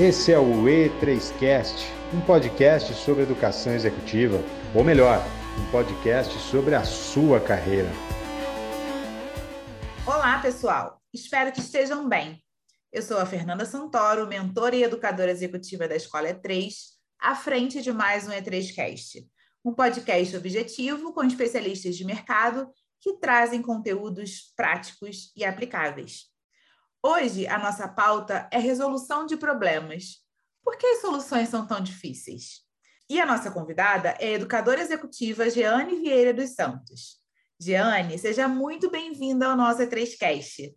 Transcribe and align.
Esse 0.00 0.30
é 0.30 0.38
o 0.38 0.62
E3Cast, 0.62 1.74
um 2.14 2.20
podcast 2.20 2.94
sobre 2.94 3.24
educação 3.24 3.74
executiva, 3.74 4.40
ou 4.72 4.84
melhor, 4.84 5.20
um 5.58 5.72
podcast 5.72 6.38
sobre 6.38 6.76
a 6.76 6.84
sua 6.84 7.40
carreira. 7.40 7.90
Olá, 10.06 10.38
pessoal. 10.40 11.02
Espero 11.12 11.50
que 11.50 11.58
estejam 11.58 12.08
bem. 12.08 12.40
Eu 12.92 13.02
sou 13.02 13.18
a 13.18 13.26
Fernanda 13.26 13.64
Santoro, 13.64 14.28
mentora 14.28 14.76
e 14.76 14.84
educadora 14.84 15.32
executiva 15.32 15.88
da 15.88 15.96
Escola 15.96 16.32
E3, 16.32 16.72
à 17.20 17.34
frente 17.34 17.82
de 17.82 17.92
mais 17.92 18.28
um 18.28 18.30
E3Cast, 18.30 19.26
um 19.64 19.74
podcast 19.74 20.36
objetivo 20.36 21.12
com 21.12 21.24
especialistas 21.24 21.96
de 21.96 22.04
mercado 22.04 22.70
que 23.00 23.14
trazem 23.14 23.60
conteúdos 23.60 24.52
práticos 24.56 25.32
e 25.34 25.44
aplicáveis. 25.44 26.27
Hoje, 27.10 27.46
a 27.46 27.58
nossa 27.58 27.88
pauta 27.88 28.46
é 28.52 28.58
resolução 28.58 29.24
de 29.24 29.34
problemas. 29.34 30.16
Por 30.62 30.76
que 30.76 30.86
as 30.86 31.00
soluções 31.00 31.48
são 31.48 31.66
tão 31.66 31.80
difíceis? 31.80 32.60
E 33.08 33.18
a 33.18 33.24
nossa 33.24 33.50
convidada 33.50 34.10
é 34.20 34.26
a 34.26 34.32
educadora 34.32 34.82
executiva 34.82 35.48
Jeane 35.48 35.96
Vieira 36.02 36.34
dos 36.34 36.50
Santos. 36.50 37.16
Jeane, 37.58 38.18
seja 38.18 38.46
muito 38.46 38.90
bem-vinda 38.90 39.46
ao 39.46 39.56
nosso 39.56 39.80
E3Cast. 39.80 40.70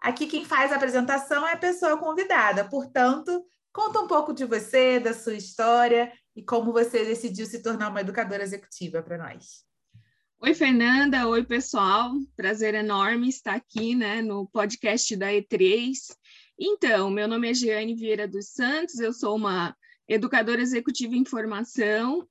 Aqui 0.00 0.28
quem 0.28 0.44
faz 0.44 0.70
a 0.70 0.76
apresentação 0.76 1.44
é 1.44 1.54
a 1.54 1.58
pessoa 1.58 1.98
convidada, 1.98 2.64
portanto, 2.68 3.44
conta 3.72 3.98
um 3.98 4.06
pouco 4.06 4.32
de 4.32 4.44
você, 4.44 5.00
da 5.00 5.12
sua 5.12 5.34
história 5.34 6.12
e 6.36 6.44
como 6.44 6.72
você 6.72 7.04
decidiu 7.04 7.44
se 7.44 7.60
tornar 7.60 7.88
uma 7.88 8.02
educadora 8.02 8.44
executiva 8.44 9.02
para 9.02 9.18
nós. 9.18 9.64
Oi, 10.44 10.54
Fernanda. 10.54 11.28
Oi, 11.28 11.44
pessoal. 11.44 12.14
Prazer 12.34 12.74
enorme 12.74 13.28
estar 13.28 13.54
aqui 13.54 13.94
né, 13.94 14.20
no 14.20 14.44
podcast 14.48 15.14
da 15.14 15.28
E3. 15.28 15.92
Então, 16.58 17.08
meu 17.10 17.28
nome 17.28 17.48
é 17.48 17.54
Jeane 17.54 17.94
Vieira 17.94 18.26
dos 18.26 18.48
Santos, 18.48 18.98
eu 18.98 19.12
sou 19.12 19.36
uma 19.36 19.76
educadora 20.08 20.60
executiva 20.60 21.14
em 21.14 21.24
formação, 21.24 22.26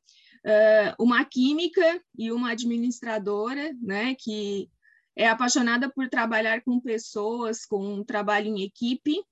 uma 0.99 1.23
química 1.23 2.03
e 2.17 2.33
uma 2.33 2.51
administradora, 2.51 3.73
né, 3.81 4.13
que 4.19 4.69
é 5.15 5.29
apaixonada 5.29 5.89
por 5.89 6.09
trabalhar 6.09 6.61
com 6.63 6.81
pessoas, 6.81 7.65
com 7.65 8.03
trabalho 8.03 8.47
em 8.47 8.63
equipe, 8.63 9.23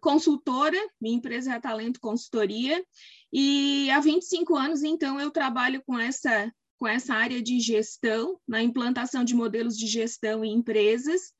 consultora, 0.00 0.78
minha 0.98 1.16
empresa 1.16 1.52
é 1.52 1.60
Talento 1.60 2.00
Consultoria, 2.00 2.82
e 3.30 3.90
há 3.90 4.00
25 4.00 4.56
anos, 4.56 4.82
então, 4.82 5.20
eu 5.20 5.30
trabalho 5.30 5.82
com 5.84 5.98
essa 5.98 6.50
com 6.78 6.86
essa 6.86 7.14
área 7.14 7.42
de 7.42 7.60
gestão, 7.60 8.38
na 8.46 8.62
implantação 8.62 9.24
de 9.24 9.34
modelos 9.34 9.76
de 9.76 9.86
gestão 9.86 10.44
em 10.44 10.54
empresas. 10.54 11.32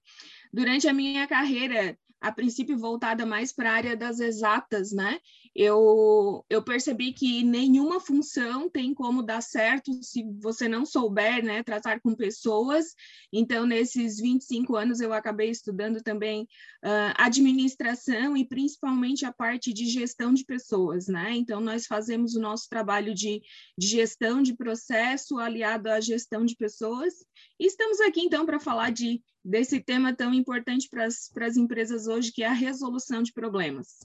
Durante 0.53 0.89
a 0.89 0.93
minha 0.93 1.27
carreira, 1.27 1.97
a 2.21 2.33
princípio 2.33 2.77
voltada 2.77 3.25
mais 3.25 3.53
para 3.53 3.71
a 3.71 3.75
área 3.75 3.97
das 3.97 4.19
exatas, 4.19 4.93
né? 4.93 5.21
Eu, 5.61 6.47
eu 6.49 6.63
percebi 6.63 7.13
que 7.13 7.43
nenhuma 7.43 7.99
função 7.99 8.71
tem 8.71 8.95
como 8.95 9.25
dar 9.25 9.41
certo 9.41 9.93
se 10.05 10.23
você 10.41 10.69
não 10.69 10.87
souber, 10.87 11.45
né, 11.45 11.65
tratar 11.65 11.99
com 11.99 12.15
pessoas. 12.15 12.95
Então, 13.33 13.67
nesses 13.67 14.21
25 14.21 14.77
anos, 14.77 15.01
eu 15.01 15.13
acabei 15.13 15.51
estudando 15.51 16.01
também 16.01 16.45
uh, 16.85 17.13
administração 17.17 18.37
e 18.37 18.47
principalmente 18.47 19.27
a 19.27 19.33
parte 19.33 19.73
de 19.73 19.87
gestão 19.87 20.33
de 20.33 20.45
pessoas, 20.45 21.09
né? 21.09 21.35
Então, 21.35 21.61
nós 21.61 21.87
fazemos 21.87 22.37
o 22.37 22.41
nosso 22.41 22.69
trabalho 22.69 23.13
de, 23.13 23.43
de 23.77 23.87
gestão 23.89 24.41
de 24.41 24.55
processo 24.55 25.41
aliado 25.41 25.91
à 25.91 26.01
gestão 26.01 26.45
de 26.45 26.55
pessoas. 26.55 27.15
E 27.59 27.67
estamos 27.67 27.99
aqui, 28.03 28.21
então, 28.21 28.47
para 28.47 28.61
falar 28.61 28.93
de 28.93 29.21
desse 29.45 29.81
tema 29.81 30.15
tão 30.15 30.33
importante 30.33 30.89
para 30.89 31.07
as 31.07 31.57
empresas 31.57 32.07
hoje, 32.07 32.31
que 32.31 32.45
é 32.45 32.47
a 32.47 32.53
resolução 32.53 33.25
de 33.25 33.33
problemas. 33.33 33.97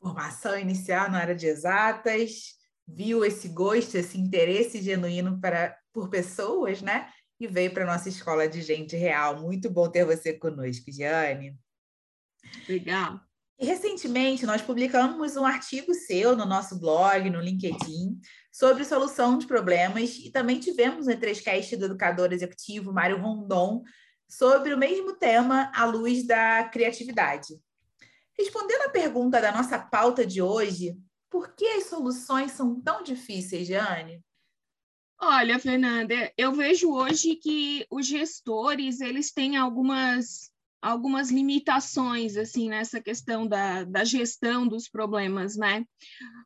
Formação 0.00 0.58
inicial 0.58 1.10
na 1.10 1.18
área 1.18 1.34
de 1.34 1.46
exatas, 1.46 2.54
viu 2.86 3.24
esse 3.24 3.48
gosto, 3.48 3.96
esse 3.96 4.18
interesse 4.18 4.80
genuíno 4.80 5.40
para, 5.40 5.76
por 5.92 6.08
pessoas, 6.08 6.80
né? 6.80 7.08
E 7.38 7.46
veio 7.46 7.72
para 7.72 7.84
a 7.84 7.86
nossa 7.86 8.08
escola 8.08 8.48
de 8.48 8.62
gente 8.62 8.96
real. 8.96 9.40
Muito 9.40 9.70
bom 9.70 9.88
ter 9.90 10.04
você 10.04 10.32
conosco, 10.32 10.90
Giane. 10.90 11.56
Legal. 12.68 13.20
E 13.58 13.66
recentemente 13.66 14.46
nós 14.46 14.62
publicamos 14.62 15.36
um 15.36 15.44
artigo 15.44 15.92
seu 15.92 16.34
no 16.34 16.46
nosso 16.46 16.80
blog, 16.80 17.28
no 17.28 17.40
LinkedIn, 17.40 18.18
sobre 18.50 18.84
solução 18.84 19.36
de 19.36 19.46
problemas 19.46 20.16
e 20.16 20.30
também 20.30 20.58
tivemos 20.58 21.06
no 21.06 21.12
E3Cast 21.12 21.76
do 21.76 21.84
educador 21.84 22.32
executivo 22.32 22.90
Mário 22.90 23.20
Rondon 23.20 23.82
sobre 24.26 24.72
o 24.72 24.78
mesmo 24.78 25.14
tema 25.14 25.70
à 25.74 25.84
luz 25.84 26.26
da 26.26 26.64
criatividade. 26.64 27.60
Respondendo 28.40 28.80
à 28.84 28.88
pergunta 28.88 29.38
da 29.38 29.52
nossa 29.52 29.78
pauta 29.78 30.26
de 30.26 30.40
hoje, 30.40 30.96
por 31.28 31.54
que 31.54 31.66
as 31.66 31.84
soluções 31.84 32.52
são 32.52 32.80
tão 32.80 33.02
difíceis, 33.02 33.68
Jane? 33.68 34.18
Olha, 35.20 35.58
Fernanda, 35.58 36.32
eu 36.38 36.50
vejo 36.50 36.90
hoje 36.90 37.36
que 37.36 37.86
os 37.90 38.06
gestores 38.06 39.02
eles 39.02 39.30
têm 39.30 39.58
algumas 39.58 40.50
algumas 40.80 41.30
limitações 41.30 42.38
assim 42.38 42.70
nessa 42.70 43.02
questão 43.02 43.46
da, 43.46 43.84
da 43.84 44.02
gestão 44.02 44.66
dos 44.66 44.88
problemas, 44.88 45.54
né? 45.54 45.84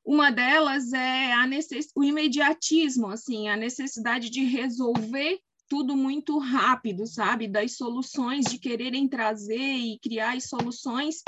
Uma 0.05 0.33
delas 0.33 0.93
é 0.93 1.33
a 1.33 1.47
necess... 1.47 1.87
o 1.95 2.03
imediatismo, 2.03 3.07
assim, 3.07 3.49
a 3.49 3.57
necessidade 3.57 4.31
de 4.31 4.45
resolver 4.45 5.39
tudo 5.69 5.97
muito 5.97 6.39
rápido, 6.39 7.07
sabe? 7.07 7.47
Das 7.47 7.77
soluções, 7.77 8.47
de 8.47 8.59
quererem 8.59 9.07
trazer 9.07 9.55
e 9.55 10.01
criar 10.01 10.41
soluções 10.41 11.23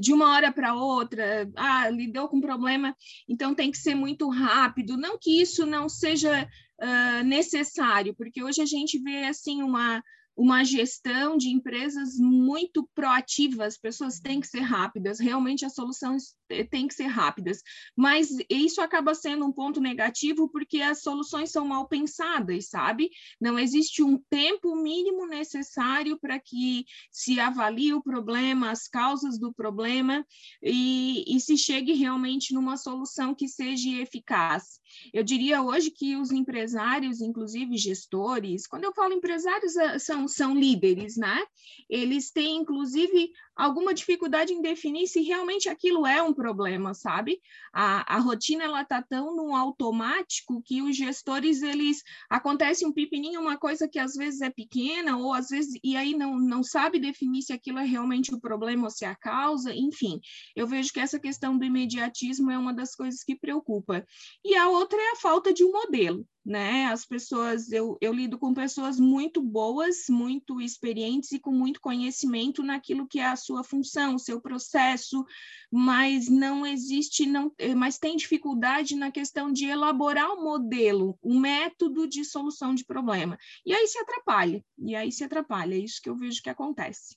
de 0.00 0.12
uma 0.12 0.32
hora 0.32 0.52
para 0.52 0.74
outra. 0.74 1.50
Ah, 1.56 1.90
lidou 1.90 2.28
com 2.28 2.40
problema, 2.40 2.94
então 3.28 3.54
tem 3.54 3.70
que 3.70 3.78
ser 3.78 3.94
muito 3.94 4.28
rápido. 4.28 4.96
Não 4.96 5.18
que 5.18 5.40
isso 5.40 5.66
não 5.66 5.88
seja 5.88 6.48
uh, 6.80 7.24
necessário, 7.24 8.14
porque 8.14 8.42
hoje 8.42 8.62
a 8.62 8.66
gente 8.66 8.98
vê 8.98 9.24
assim 9.24 9.62
uma 9.62 10.02
uma 10.40 10.64
gestão 10.64 11.36
de 11.36 11.50
empresas 11.50 12.16
muito 12.16 12.88
proativas, 12.94 13.76
pessoas 13.76 14.20
têm 14.20 14.40
que 14.40 14.46
ser 14.46 14.60
rápidas, 14.60 15.20
realmente 15.20 15.66
as 15.66 15.74
soluções 15.74 16.34
têm 16.70 16.88
que 16.88 16.94
ser 16.94 17.08
rápidas, 17.08 17.60
mas 17.94 18.30
isso 18.48 18.80
acaba 18.80 19.14
sendo 19.14 19.44
um 19.44 19.52
ponto 19.52 19.82
negativo 19.82 20.48
porque 20.48 20.80
as 20.80 21.02
soluções 21.02 21.50
são 21.50 21.66
mal 21.66 21.86
pensadas, 21.86 22.70
sabe? 22.70 23.10
Não 23.38 23.58
existe 23.58 24.02
um 24.02 24.18
tempo 24.30 24.74
mínimo 24.74 25.26
necessário 25.26 26.18
para 26.18 26.40
que 26.40 26.86
se 27.12 27.38
avalie 27.38 27.92
o 27.92 28.02
problema, 28.02 28.70
as 28.70 28.88
causas 28.88 29.38
do 29.38 29.52
problema 29.52 30.26
e, 30.62 31.36
e 31.36 31.38
se 31.38 31.58
chegue 31.58 31.92
realmente 31.92 32.54
numa 32.54 32.78
solução 32.78 33.34
que 33.34 33.46
seja 33.46 33.90
eficaz. 34.00 34.80
Eu 35.12 35.22
diria 35.22 35.62
hoje 35.62 35.90
que 35.90 36.16
os 36.16 36.32
empresários, 36.32 37.20
inclusive 37.20 37.76
gestores, 37.76 38.66
quando 38.66 38.84
eu 38.84 38.92
falo 38.92 39.12
empresários, 39.12 39.76
eh, 39.76 39.98
são, 39.98 40.26
são 40.34 40.54
líderes, 40.54 41.16
né? 41.16 41.42
Eles 41.88 42.30
têm, 42.30 42.58
inclusive, 42.58 43.30
alguma 43.54 43.92
dificuldade 43.92 44.52
em 44.52 44.62
definir 44.62 45.06
se 45.06 45.20
realmente 45.20 45.68
aquilo 45.68 46.06
é 46.06 46.22
um 46.22 46.32
problema, 46.32 46.94
sabe? 46.94 47.40
A, 47.72 48.16
a 48.16 48.18
rotina 48.18 48.64
ela 48.64 48.84
tá 48.84 49.02
tão 49.02 49.36
no 49.36 49.54
automático 49.54 50.62
que 50.64 50.80
os 50.80 50.96
gestores 50.96 51.62
eles 51.62 52.02
acontece 52.28 52.86
um 52.86 52.92
pipininho, 52.92 53.40
uma 53.40 53.58
coisa 53.58 53.86
que 53.86 53.98
às 53.98 54.14
vezes 54.14 54.40
é 54.40 54.50
pequena 54.50 55.18
ou 55.18 55.32
às 55.32 55.48
vezes 55.48 55.78
e 55.84 55.96
aí 55.96 56.16
não 56.16 56.38
não 56.38 56.62
sabe 56.62 56.98
definir 56.98 57.42
se 57.42 57.52
aquilo 57.52 57.78
é 57.78 57.84
realmente 57.84 58.34
o 58.34 58.40
problema 58.40 58.84
ou 58.84 58.90
se 58.90 59.04
é 59.04 59.08
a 59.08 59.16
causa, 59.16 59.74
enfim. 59.74 60.20
Eu 60.56 60.66
vejo 60.66 60.92
que 60.92 61.00
essa 61.00 61.18
questão 61.18 61.58
do 61.58 61.64
imediatismo 61.64 62.50
é 62.50 62.58
uma 62.58 62.72
das 62.72 62.94
coisas 62.94 63.22
que 63.22 63.36
preocupa. 63.36 64.06
E 64.44 64.54
a 64.56 64.68
outra 64.68 64.98
é 64.98 65.12
a 65.12 65.16
falta 65.16 65.52
de 65.52 65.64
um 65.64 65.72
modelo 65.72 66.26
né? 66.44 66.86
As 66.86 67.04
pessoas, 67.04 67.70
eu, 67.70 67.98
eu 68.00 68.12
lido 68.12 68.38
com 68.38 68.54
pessoas 68.54 68.98
muito 68.98 69.42
boas, 69.42 70.06
muito 70.08 70.60
experientes 70.60 71.32
e 71.32 71.38
com 71.38 71.52
muito 71.52 71.80
conhecimento 71.80 72.62
naquilo 72.62 73.06
que 73.06 73.20
é 73.20 73.26
a 73.26 73.36
sua 73.36 73.62
função, 73.62 74.14
o 74.14 74.18
seu 74.18 74.40
processo, 74.40 75.24
mas 75.70 76.28
não 76.28 76.66
existe, 76.66 77.26
não, 77.26 77.52
mas 77.76 77.98
tem 77.98 78.16
dificuldade 78.16 78.96
na 78.96 79.10
questão 79.10 79.52
de 79.52 79.66
elaborar 79.66 80.30
um 80.32 80.42
modelo, 80.42 81.18
um 81.22 81.38
método 81.38 82.08
de 82.08 82.24
solução 82.24 82.74
de 82.74 82.84
problema. 82.84 83.38
E 83.64 83.72
aí 83.72 83.86
se 83.86 83.98
atrapalha, 83.98 84.64
e 84.78 84.96
aí 84.96 85.12
se 85.12 85.22
atrapalha, 85.22 85.74
é 85.74 85.78
isso 85.78 86.00
que 86.02 86.08
eu 86.08 86.16
vejo 86.16 86.42
que 86.42 86.50
acontece. 86.50 87.16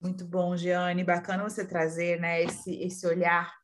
Muito 0.00 0.24
bom, 0.24 0.56
Jeane, 0.56 1.02
bacana 1.02 1.42
você 1.42 1.66
trazer 1.66 2.20
né, 2.20 2.44
esse, 2.44 2.72
esse 2.76 3.04
olhar 3.04 3.57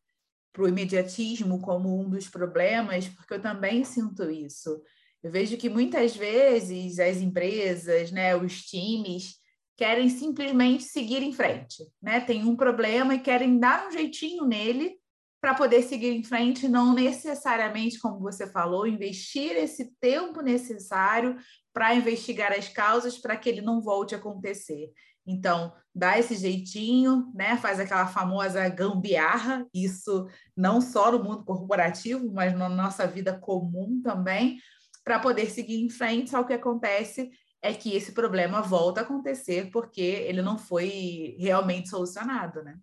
para 0.55 0.63
o 0.63 0.69
imediatismo 0.69 1.61
como 1.61 2.01
um 2.01 2.09
dos 2.09 2.29
problemas, 2.29 3.09
porque 3.09 3.35
eu 3.35 3.43
também 3.43 3.85
sinto 3.85 4.31
isso. 4.31 4.81
Eu 5.21 5.31
vejo 5.31 5.57
que 5.57 5.69
muitas 5.69 6.15
vezes 6.17 7.01
as 7.01 7.17
empresas, 7.17 8.13
né, 8.13 8.37
os 8.37 8.63
times, 8.63 9.35
querem 9.77 10.09
simplesmente 10.09 10.85
seguir 10.85 11.25
em 11.25 11.33
frente. 11.33 11.85
Né? 12.01 12.21
Tem 12.21 12.45
um 12.45 12.55
problema 12.55 13.17
e 13.17 13.21
querem 13.21 13.59
dar 13.59 13.89
um 13.89 13.91
jeitinho 13.91 14.45
nele 14.45 14.95
para 15.41 15.55
poder 15.55 15.83
seguir 15.83 16.11
em 16.11 16.23
frente, 16.23 16.69
não 16.69 16.95
necessariamente, 16.95 17.99
como 17.99 18.21
você 18.21 18.47
falou, 18.47 18.87
investir 18.87 19.51
esse 19.57 19.93
tempo 20.01 20.41
necessário 20.41 21.37
para 21.73 21.95
investigar 21.97 22.53
as 22.53 22.69
causas 22.69 23.19
para 23.19 23.37
que 23.37 23.49
ele 23.49 23.61
não 23.61 23.83
volte 23.83 24.15
a 24.15 24.19
acontecer. 24.19 24.93
Então, 25.27 25.73
dá 25.95 26.19
esse 26.19 26.37
jeitinho, 26.37 27.33
né? 27.35 27.57
Faz 27.57 27.81
aquela 27.81 28.07
famosa 28.07 28.69
gambiarra, 28.69 29.67
isso 29.73 30.29
não 30.57 30.81
só 30.81 31.13
no 31.13 31.23
mundo 31.23 31.45
corporativo, 31.45 32.31
mas 32.33 32.57
na 32.57 32.69
nossa 32.69 33.07
vida 33.07 33.39
comum 33.39 34.01
também, 34.03 34.59
para 35.03 35.19
poder 35.19 35.51
seguir 35.51 35.81
em 35.83 35.89
frente. 35.89 36.31
Só 36.31 36.41
o 36.41 36.47
que 36.47 36.53
acontece 36.53 37.31
é 37.63 37.73
que 37.73 37.95
esse 37.97 38.13
problema 38.13 38.61
volta 38.61 39.01
a 39.01 39.05
acontecer 39.05 39.71
porque 39.71 40.01
ele 40.01 40.43
não 40.43 40.59
foi 40.59 41.37
realmente 41.39 41.89
solucionado, 41.89 42.63
né? 42.63 42.79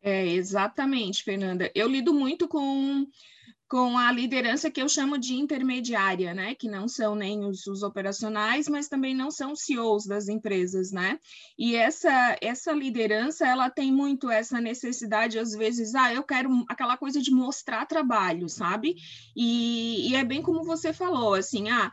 É, 0.00 0.26
exatamente, 0.26 1.22
Fernanda. 1.22 1.70
Eu 1.74 1.88
lido 1.88 2.12
muito 2.12 2.48
com 2.48 3.06
com 3.72 3.96
a 3.96 4.12
liderança 4.12 4.70
que 4.70 4.82
eu 4.82 4.86
chamo 4.86 5.16
de 5.16 5.32
intermediária, 5.32 6.34
né? 6.34 6.54
Que 6.54 6.68
não 6.68 6.86
são 6.86 7.14
nem 7.14 7.42
os, 7.42 7.66
os, 7.66 7.82
operacionais, 7.82 8.68
mas 8.68 8.86
também 8.86 9.14
não 9.14 9.30
são 9.30 9.56
CEOs 9.56 10.04
das 10.04 10.28
empresas, 10.28 10.92
né? 10.92 11.18
E 11.58 11.74
essa, 11.74 12.36
essa 12.42 12.70
liderança, 12.70 13.46
ela 13.46 13.70
tem 13.70 13.90
muito 13.90 14.28
essa 14.28 14.60
necessidade, 14.60 15.38
às 15.38 15.54
vezes, 15.54 15.94
ah, 15.94 16.12
eu 16.12 16.22
quero 16.22 16.50
aquela 16.68 16.98
coisa 16.98 17.22
de 17.22 17.30
mostrar 17.30 17.86
trabalho, 17.86 18.46
sabe? 18.46 18.94
E, 19.34 20.10
e 20.10 20.16
é 20.16 20.22
bem 20.22 20.42
como 20.42 20.62
você 20.64 20.92
falou, 20.92 21.32
assim, 21.32 21.70
ah, 21.70 21.90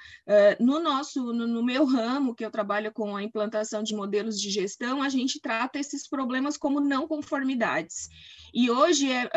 no 0.60 0.82
nosso, 0.82 1.32
no, 1.32 1.48
no 1.48 1.64
meu 1.64 1.86
ramo, 1.86 2.36
que 2.36 2.44
eu 2.44 2.52
trabalho 2.52 2.92
com 2.92 3.16
a 3.16 3.24
implantação 3.24 3.82
de 3.82 3.96
modelos 3.96 4.38
de 4.38 4.50
gestão, 4.50 5.02
a 5.02 5.08
gente 5.08 5.40
trata 5.40 5.80
esses 5.80 6.10
problemas 6.10 6.58
como 6.58 6.82
não 6.82 7.08
conformidades. 7.08 8.10
E 8.54 8.70
hoje, 8.70 9.12
é, 9.12 9.30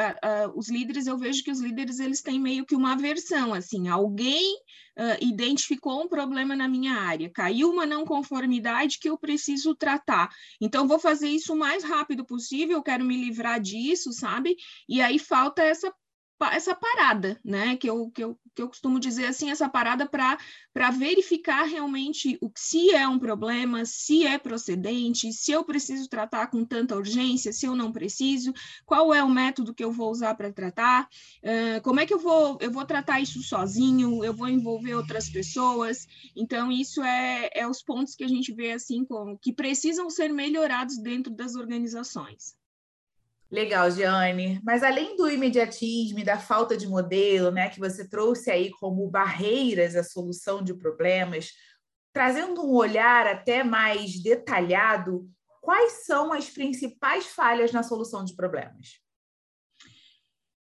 os 0.54 0.68
líderes, 0.68 1.06
eu 1.06 1.18
vejo 1.18 1.42
que 1.42 1.50
os 1.50 1.60
líderes, 1.60 1.98
eles 1.98 2.22
têm 2.22 2.40
meio 2.40 2.64
que 2.64 2.74
uma 2.74 2.92
aversão, 2.92 3.52
assim, 3.52 3.88
alguém 3.88 4.56
uh, 4.98 5.24
identificou 5.24 6.02
um 6.02 6.08
problema 6.08 6.54
na 6.54 6.68
minha 6.68 6.94
área, 6.94 7.30
caiu 7.30 7.70
uma 7.70 7.86
não 7.86 8.04
conformidade 8.04 8.98
que 8.98 9.08
eu 9.08 9.18
preciso 9.18 9.74
tratar. 9.74 10.28
Então, 10.60 10.86
vou 10.86 10.98
fazer 10.98 11.28
isso 11.28 11.52
o 11.52 11.58
mais 11.58 11.84
rápido 11.84 12.24
possível, 12.24 12.82
quero 12.82 13.04
me 13.04 13.16
livrar 13.16 13.60
disso, 13.60 14.12
sabe? 14.12 14.56
E 14.88 15.00
aí 15.00 15.18
falta 15.18 15.62
essa 15.62 15.92
essa 16.50 16.74
parada, 16.74 17.38
né? 17.44 17.76
Que 17.76 17.88
eu, 17.88 18.10
que 18.10 18.22
eu, 18.22 18.38
que 18.54 18.62
eu 18.62 18.68
costumo 18.68 18.98
dizer 18.98 19.26
assim, 19.26 19.50
essa 19.50 19.68
parada 19.68 20.06
para 20.06 20.90
verificar 20.90 21.64
realmente 21.64 22.38
o 22.40 22.50
se 22.56 22.90
é 22.90 23.06
um 23.08 23.18
problema, 23.18 23.84
se 23.84 24.26
é 24.26 24.38
procedente, 24.38 25.32
se 25.32 25.52
eu 25.52 25.64
preciso 25.64 26.08
tratar 26.08 26.48
com 26.48 26.64
tanta 26.64 26.96
urgência, 26.96 27.52
se 27.52 27.66
eu 27.66 27.74
não 27.74 27.92
preciso, 27.92 28.52
qual 28.84 29.12
é 29.12 29.22
o 29.22 29.30
método 29.30 29.74
que 29.74 29.84
eu 29.84 29.92
vou 29.92 30.10
usar 30.10 30.34
para 30.34 30.52
tratar, 30.52 31.08
uh, 31.42 31.82
como 31.82 32.00
é 32.00 32.06
que 32.06 32.14
eu 32.14 32.18
vou, 32.18 32.58
eu 32.60 32.70
vou 32.70 32.84
tratar 32.84 33.20
isso 33.20 33.42
sozinho, 33.42 34.24
eu 34.24 34.34
vou 34.34 34.48
envolver 34.48 34.94
outras 34.94 35.28
pessoas. 35.28 36.06
Então, 36.36 36.70
isso 36.70 37.02
é, 37.02 37.50
é 37.54 37.66
os 37.66 37.82
pontos 37.82 38.14
que 38.14 38.24
a 38.24 38.28
gente 38.28 38.52
vê 38.52 38.72
assim 38.72 39.04
como 39.04 39.38
que 39.38 39.52
precisam 39.52 40.08
ser 40.10 40.32
melhorados 40.32 40.98
dentro 40.98 41.32
das 41.32 41.54
organizações. 41.54 42.61
Legal, 43.52 43.90
Giane. 43.90 44.58
Mas 44.64 44.82
além 44.82 45.14
do 45.14 45.28
imediatismo 45.28 46.18
e 46.18 46.24
da 46.24 46.38
falta 46.38 46.74
de 46.74 46.88
modelo, 46.88 47.50
né, 47.50 47.68
que 47.68 47.78
você 47.78 48.08
trouxe 48.08 48.50
aí 48.50 48.70
como 48.70 49.06
barreiras 49.10 49.94
à 49.94 50.02
solução 50.02 50.64
de 50.64 50.72
problemas, 50.72 51.50
trazendo 52.14 52.64
um 52.64 52.74
olhar 52.74 53.26
até 53.26 53.62
mais 53.62 54.22
detalhado, 54.22 55.28
quais 55.60 56.04
são 56.06 56.32
as 56.32 56.48
principais 56.48 57.26
falhas 57.26 57.72
na 57.72 57.82
solução 57.82 58.24
de 58.24 58.34
problemas? 58.34 58.98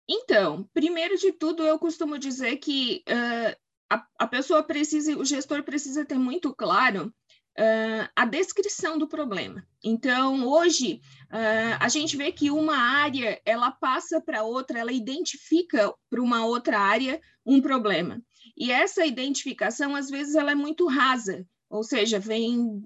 Então, 0.10 0.68
primeiro 0.74 1.16
de 1.16 1.32
tudo, 1.32 1.62
eu 1.62 1.78
costumo 1.78 2.18
dizer 2.18 2.58
que 2.58 3.04
uh, 3.08 3.56
a, 3.92 4.08
a 4.18 4.28
pessoa 4.28 4.64
precisa, 4.64 5.16
o 5.16 5.24
gestor 5.24 5.62
precisa 5.62 6.04
ter 6.04 6.18
muito 6.18 6.56
claro 6.56 7.14
uh, 7.60 8.10
a 8.16 8.26
descrição 8.26 8.98
do 8.98 9.08
problema. 9.08 9.66
Então, 9.84 10.48
hoje, 10.48 11.02
uh, 11.26 11.78
a 11.80 11.90
gente 11.90 12.16
vê 12.16 12.32
que 12.32 12.50
uma 12.50 12.78
área, 12.78 13.40
ela 13.46 13.72
passa 13.72 14.22
para 14.22 14.44
outra, 14.44 14.80
ela 14.80 14.92
identifica 14.92 15.94
para 16.10 16.22
uma 16.22 16.46
outra 16.46 16.80
área 16.80 17.20
um 17.46 17.62
problema. 17.62 18.22
E 18.58 18.72
essa 18.72 19.06
identificação, 19.06 19.96
às 19.96 20.10
vezes, 20.10 20.36
ela 20.36 20.52
é 20.52 20.56
muito 20.56 20.88
rasa, 20.88 21.46
ou 21.70 21.84
seja, 21.84 22.20
vem 22.20 22.84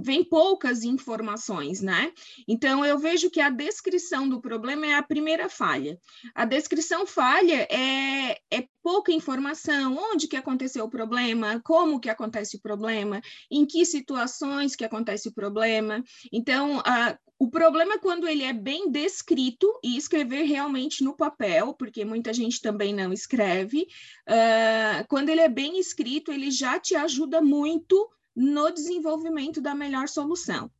vem 0.00 0.22
poucas 0.22 0.84
informações, 0.84 1.80
né? 1.80 2.12
Então, 2.46 2.84
eu 2.84 2.96
vejo 2.96 3.28
que 3.28 3.40
a 3.40 3.50
descrição 3.50 4.28
do 4.28 4.40
problema 4.40 4.86
é 4.86 4.94
a 4.94 5.02
primeira 5.02 5.48
falha. 5.48 5.98
A 6.32 6.44
descrição 6.44 7.04
falha 7.04 7.66
é, 7.68 8.38
é 8.52 8.68
pouca 8.84 9.10
informação, 9.10 9.96
onde 10.12 10.28
que 10.28 10.36
aconteceu 10.36 10.84
o 10.84 10.90
problema, 10.90 11.58
como 11.64 11.98
que 11.98 12.10
acontece 12.10 12.56
o 12.56 12.60
problema, 12.60 13.22
em 13.50 13.64
que 13.64 13.82
situações 13.86 14.76
que 14.76 14.84
acontece 14.84 15.26
o 15.26 15.32
problema. 15.32 16.04
Então, 16.30 16.82
a, 16.84 17.18
o 17.38 17.48
problema 17.48 17.94
é 17.94 17.98
quando 17.98 18.28
ele 18.28 18.44
é 18.44 18.52
bem 18.52 18.90
descrito 18.90 19.66
e 19.82 19.96
escrever 19.96 20.42
realmente 20.42 21.02
no 21.02 21.16
papel, 21.16 21.72
porque 21.72 22.04
muita 22.04 22.30
gente 22.34 22.60
também 22.60 22.92
não 22.92 23.10
escreve. 23.10 23.88
Uh, 24.28 25.08
quando 25.08 25.30
ele 25.30 25.40
é 25.40 25.48
bem 25.48 25.78
escrito, 25.78 26.30
ele 26.30 26.50
já 26.50 26.78
te 26.78 26.94
ajuda 26.94 27.40
muito 27.40 28.10
no 28.36 28.70
desenvolvimento 28.70 29.62
da 29.62 29.74
melhor 29.74 30.08
solução. 30.08 30.70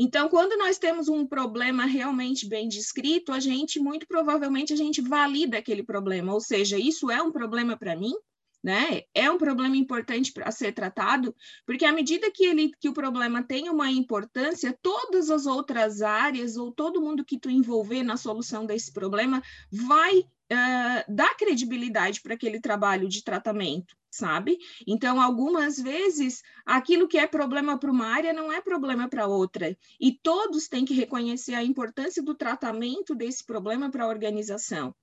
Então, 0.00 0.28
quando 0.28 0.56
nós 0.56 0.78
temos 0.78 1.08
um 1.08 1.26
problema 1.26 1.84
realmente 1.84 2.48
bem 2.48 2.68
descrito, 2.68 3.32
a 3.32 3.40
gente, 3.40 3.80
muito 3.80 4.06
provavelmente, 4.06 4.72
a 4.72 4.76
gente 4.76 5.00
valida 5.00 5.58
aquele 5.58 5.82
problema, 5.82 6.32
ou 6.32 6.40
seja, 6.40 6.78
isso 6.78 7.10
é 7.10 7.20
um 7.20 7.32
problema 7.32 7.76
para 7.76 7.96
mim, 7.96 8.14
né? 8.62 9.02
É 9.14 9.30
um 9.30 9.38
problema 9.38 9.76
importante 9.76 10.32
para 10.32 10.50
ser 10.50 10.72
tratado, 10.72 11.34
porque 11.64 11.84
à 11.84 11.92
medida 11.92 12.30
que 12.30 12.44
ele 12.44 12.70
que 12.80 12.88
o 12.88 12.94
problema 12.94 13.42
tem 13.42 13.68
uma 13.68 13.90
importância, 13.90 14.76
todas 14.82 15.30
as 15.30 15.46
outras 15.46 16.02
áreas 16.02 16.56
ou 16.56 16.72
todo 16.72 17.00
mundo 17.00 17.24
que 17.24 17.38
tu 17.38 17.50
envolver 17.50 18.02
na 18.02 18.16
solução 18.16 18.66
desse 18.66 18.92
problema 18.92 19.42
vai 19.70 20.18
uh, 20.18 21.04
dar 21.14 21.36
credibilidade 21.36 22.20
para 22.20 22.34
aquele 22.34 22.60
trabalho 22.60 23.08
de 23.08 23.22
tratamento, 23.22 23.94
sabe? 24.10 24.58
Então, 24.86 25.20
algumas 25.20 25.78
vezes, 25.78 26.42
aquilo 26.66 27.08
que 27.08 27.18
é 27.18 27.26
problema 27.26 27.78
para 27.78 27.90
uma 27.90 28.06
área 28.06 28.32
não 28.32 28.52
é 28.52 28.60
problema 28.60 29.08
para 29.08 29.26
outra, 29.26 29.76
e 30.00 30.12
todos 30.12 30.68
têm 30.68 30.84
que 30.84 30.94
reconhecer 30.94 31.54
a 31.54 31.64
importância 31.64 32.22
do 32.22 32.34
tratamento 32.34 33.14
desse 33.14 33.44
problema 33.44 33.90
para 33.90 34.04
a 34.04 34.08
organização. 34.08 34.94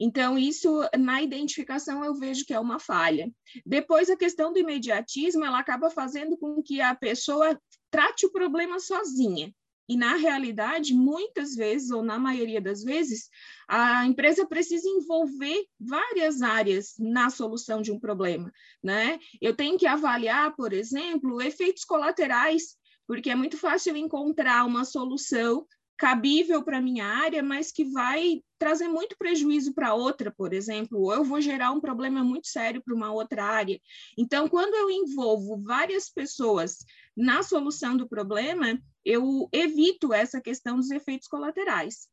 Então, 0.00 0.38
isso 0.38 0.80
na 0.98 1.22
identificação 1.22 2.04
eu 2.04 2.14
vejo 2.14 2.44
que 2.44 2.54
é 2.54 2.60
uma 2.60 2.78
falha. 2.78 3.30
Depois, 3.64 4.10
a 4.10 4.16
questão 4.16 4.52
do 4.52 4.58
imediatismo, 4.58 5.44
ela 5.44 5.58
acaba 5.58 5.90
fazendo 5.90 6.36
com 6.36 6.62
que 6.62 6.80
a 6.80 6.94
pessoa 6.94 7.58
trate 7.90 8.26
o 8.26 8.32
problema 8.32 8.78
sozinha. 8.80 9.52
E, 9.88 9.96
na 9.96 10.16
realidade, 10.16 10.94
muitas 10.94 11.54
vezes, 11.54 11.90
ou 11.90 12.02
na 12.02 12.18
maioria 12.18 12.60
das 12.60 12.82
vezes, 12.82 13.28
a 13.68 14.06
empresa 14.06 14.46
precisa 14.46 14.88
envolver 14.88 15.66
várias 15.78 16.40
áreas 16.40 16.94
na 16.98 17.28
solução 17.28 17.82
de 17.82 17.92
um 17.92 18.00
problema. 18.00 18.50
Né? 18.82 19.18
Eu 19.40 19.54
tenho 19.54 19.78
que 19.78 19.86
avaliar, 19.86 20.56
por 20.56 20.72
exemplo, 20.72 21.42
efeitos 21.42 21.84
colaterais, 21.84 22.76
porque 23.06 23.28
é 23.28 23.34
muito 23.34 23.58
fácil 23.58 23.94
encontrar 23.96 24.64
uma 24.64 24.86
solução 24.86 25.66
cabível 25.96 26.62
para 26.62 26.80
minha 26.80 27.06
área, 27.06 27.42
mas 27.42 27.70
que 27.70 27.84
vai 27.84 28.42
trazer 28.58 28.88
muito 28.88 29.16
prejuízo 29.16 29.74
para 29.74 29.94
outra, 29.94 30.30
por 30.30 30.52
exemplo, 30.52 31.00
ou 31.00 31.12
eu 31.12 31.24
vou 31.24 31.40
gerar 31.40 31.70
um 31.70 31.80
problema 31.80 32.24
muito 32.24 32.48
sério 32.48 32.82
para 32.82 32.94
uma 32.94 33.12
outra 33.12 33.44
área. 33.44 33.80
Então, 34.18 34.48
quando 34.48 34.74
eu 34.74 34.90
envolvo 34.90 35.62
várias 35.62 36.10
pessoas 36.10 36.78
na 37.16 37.42
solução 37.42 37.96
do 37.96 38.08
problema, 38.08 38.80
eu 39.04 39.48
evito 39.52 40.12
essa 40.12 40.40
questão 40.40 40.76
dos 40.76 40.90
efeitos 40.90 41.28
colaterais. 41.28 42.08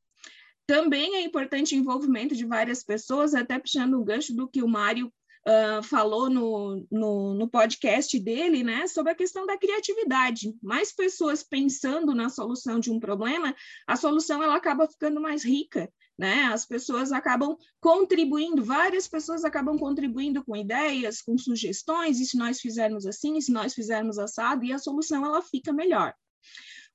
Também 0.68 1.16
é 1.16 1.22
importante 1.22 1.76
o 1.76 1.78
envolvimento 1.78 2.36
de 2.36 2.46
várias 2.46 2.84
pessoas, 2.84 3.34
até 3.34 3.58
puxando 3.58 3.96
o 3.96 4.04
gancho 4.04 4.36
do 4.36 4.48
que 4.48 4.62
o 4.62 4.68
Mário 4.68 5.12
uh, 5.48 5.84
falou 5.84 6.30
no, 6.30 6.86
no, 6.92 7.34
no, 7.34 7.50
podcast 7.50 8.18
dele, 8.20 8.64
né, 8.64 8.88
sobre 8.88 9.12
a 9.12 9.16
questão 9.16 9.46
da 9.46 9.58
criatividade. 9.58 10.54
Mais 10.62 10.92
pessoas 10.92 11.44
pensando 11.44 12.14
na 12.14 12.30
solução 12.30 12.80
de 12.80 12.92
um 12.92 13.00
problema, 13.00 13.56
a 13.88 13.96
solução 13.96 14.42
ela 14.42 14.56
acaba 14.56 14.88
ficando 14.88 15.20
mais 15.22 15.44
rica. 15.44 15.92
Né? 16.18 16.44
As 16.44 16.66
pessoas 16.66 17.12
acabam 17.12 17.58
contribuindo, 17.80 18.64
várias 18.64 19.08
pessoas 19.08 19.44
acabam 19.44 19.78
contribuindo 19.78 20.44
com 20.44 20.56
ideias, 20.56 21.22
com 21.22 21.36
sugestões, 21.36 22.20
e 22.20 22.26
se 22.26 22.38
nós 22.38 22.60
fizermos 22.60 23.08
assim, 23.08 23.42
se 23.42 23.52
nós 23.52 23.74
fizermos 23.74 24.20
assado, 24.20 24.64
e 24.64 24.72
a 24.72 24.78
solução 24.78 25.26
ela 25.26 25.42
fica 25.42 25.74
melhor. 25.74 26.14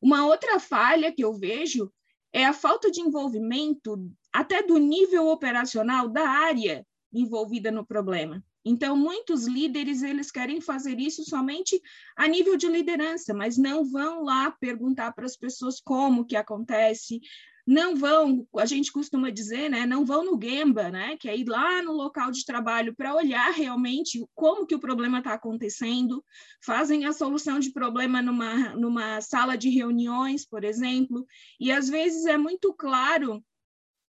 Uma 0.00 0.26
outra 0.26 0.60
falha 0.60 1.12
que 1.12 1.24
eu 1.24 1.34
vejo 1.34 1.90
é 2.32 2.44
a 2.44 2.52
falta 2.52 2.90
de 2.90 3.00
envolvimento 3.00 4.08
até 4.32 4.62
do 4.62 4.78
nível 4.78 5.26
operacional 5.28 6.08
da 6.08 6.28
área 6.28 6.86
envolvida 7.12 7.70
no 7.70 7.86
problema. 7.86 8.42
Então, 8.64 8.96
muitos 8.96 9.46
líderes, 9.46 10.02
eles 10.02 10.30
querem 10.30 10.60
fazer 10.60 10.98
isso 10.98 11.24
somente 11.24 11.80
a 12.16 12.26
nível 12.26 12.56
de 12.56 12.66
liderança, 12.66 13.32
mas 13.32 13.56
não 13.56 13.84
vão 13.84 14.24
lá 14.24 14.50
perguntar 14.50 15.12
para 15.12 15.24
as 15.24 15.36
pessoas 15.36 15.80
como 15.80 16.24
que 16.24 16.34
acontece, 16.34 17.20
não 17.66 17.96
vão, 17.96 18.46
a 18.56 18.64
gente 18.64 18.92
costuma 18.92 19.28
dizer, 19.28 19.68
né, 19.68 19.84
não 19.84 20.04
vão 20.04 20.24
no 20.24 20.40
Gemba, 20.40 20.88
né, 20.88 21.16
que 21.16 21.28
é 21.28 21.36
ir 21.36 21.48
lá 21.48 21.82
no 21.82 21.92
local 21.92 22.30
de 22.30 22.44
trabalho 22.44 22.94
para 22.94 23.14
olhar 23.14 23.50
realmente 23.50 24.24
como 24.34 24.64
que 24.64 24.74
o 24.74 24.78
problema 24.78 25.18
está 25.18 25.34
acontecendo, 25.34 26.24
fazem 26.64 27.04
a 27.04 27.12
solução 27.12 27.58
de 27.58 27.72
problema 27.72 28.22
numa, 28.22 28.74
numa 28.76 29.20
sala 29.20 29.56
de 29.56 29.68
reuniões, 29.68 30.46
por 30.46 30.62
exemplo, 30.62 31.26
e 31.58 31.72
às 31.72 31.88
vezes 31.88 32.24
é 32.26 32.38
muito 32.38 32.72
claro 32.72 33.44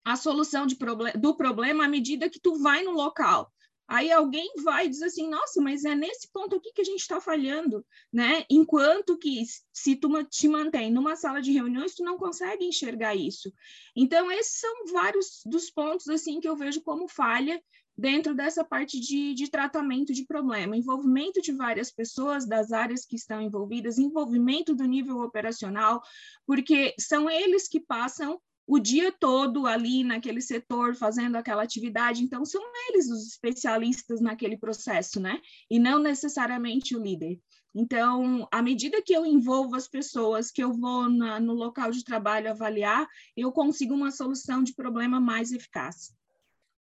a 0.08 0.16
solução 0.16 0.66
proble 0.78 1.12
do 1.14 1.36
problema 1.36 1.84
à 1.84 1.88
medida 1.88 2.30
que 2.30 2.40
tu 2.40 2.56
vai 2.60 2.82
no 2.82 2.92
local. 2.92 3.52
Aí 3.86 4.10
alguém 4.10 4.50
vai 4.64 4.88
dizer 4.88 5.06
assim, 5.06 5.30
nossa, 5.30 5.62
mas 5.62 5.84
é 5.84 5.96
nesse 5.96 6.32
ponto 6.32 6.56
aqui 6.56 6.72
que 6.74 6.82
a 6.82 6.86
gente 6.86 7.02
está 7.02 7.20
falhando, 7.20 7.86
né? 8.12 8.46
Enquanto 8.50 9.18
que 9.18 9.44
se 9.74 9.98
tu 9.98 10.10
te 10.24 10.48
mantém 10.48 10.92
numa 10.92 11.18
sala 11.18 11.42
de 11.42 11.52
reuniões, 11.52 11.94
tu 11.94 12.04
não 12.04 12.18
consegue 12.18 12.64
enxergar 12.64 13.16
isso. 13.16 13.52
Então, 13.94 14.32
esses 14.32 14.62
são 14.62 14.86
vários 14.94 15.42
dos 15.46 15.70
pontos, 15.70 16.08
assim, 16.08 16.40
que 16.40 16.48
eu 16.48 16.56
vejo 16.56 16.82
como 16.82 17.10
falha 17.10 17.62
dentro 17.98 18.34
dessa 18.34 18.64
parte 18.64 19.00
de, 19.02 19.34
de 19.34 19.50
tratamento 19.50 20.14
de 20.14 20.26
problema. 20.26 20.78
Envolvimento 20.78 21.42
de 21.42 21.52
várias 21.52 21.92
pessoas 21.92 22.48
das 22.48 22.72
áreas 22.72 23.06
que 23.06 23.18
estão 23.18 23.42
envolvidas, 23.42 23.98
envolvimento 23.98 24.74
do 24.74 24.86
nível 24.86 25.20
operacional, 25.20 26.02
porque 26.46 26.94
são 26.98 27.30
eles 27.30 27.68
que 27.68 27.80
passam 27.80 28.40
o 28.68 28.80
dia 28.80 29.12
todo 29.12 29.66
ali 29.66 30.04
naquele 30.04 30.42
setor 30.42 30.94
fazendo 30.94 31.38
aquela 31.38 31.64
atividade, 31.64 32.22
então 32.22 32.44
são 32.46 32.62
eles 32.90 33.10
os 33.10 33.26
especialistas 33.26 34.20
naquele 34.20 34.58
processo, 34.58 35.22
né? 35.22 35.40
E 35.70 35.80
não 35.80 36.00
necessariamente 36.00 36.96
o 36.96 37.02
líder. 37.02 37.40
Então, 37.74 38.48
à 38.52 38.62
medida 38.62 39.02
que 39.02 39.14
eu 39.14 39.26
envolvo 39.26 39.76
as 39.76 39.88
pessoas, 39.88 40.52
que 40.52 40.64
eu 40.64 40.74
vou 40.74 41.10
na, 41.10 41.40
no 41.40 41.54
local 41.54 41.92
de 41.92 42.04
trabalho 42.04 42.50
avaliar, 42.50 43.08
eu 43.36 43.52
consigo 43.52 43.94
uma 43.94 44.12
solução 44.12 44.64
de 44.64 44.74
problema 44.74 45.20
mais 45.20 45.52
eficaz. 45.52 46.12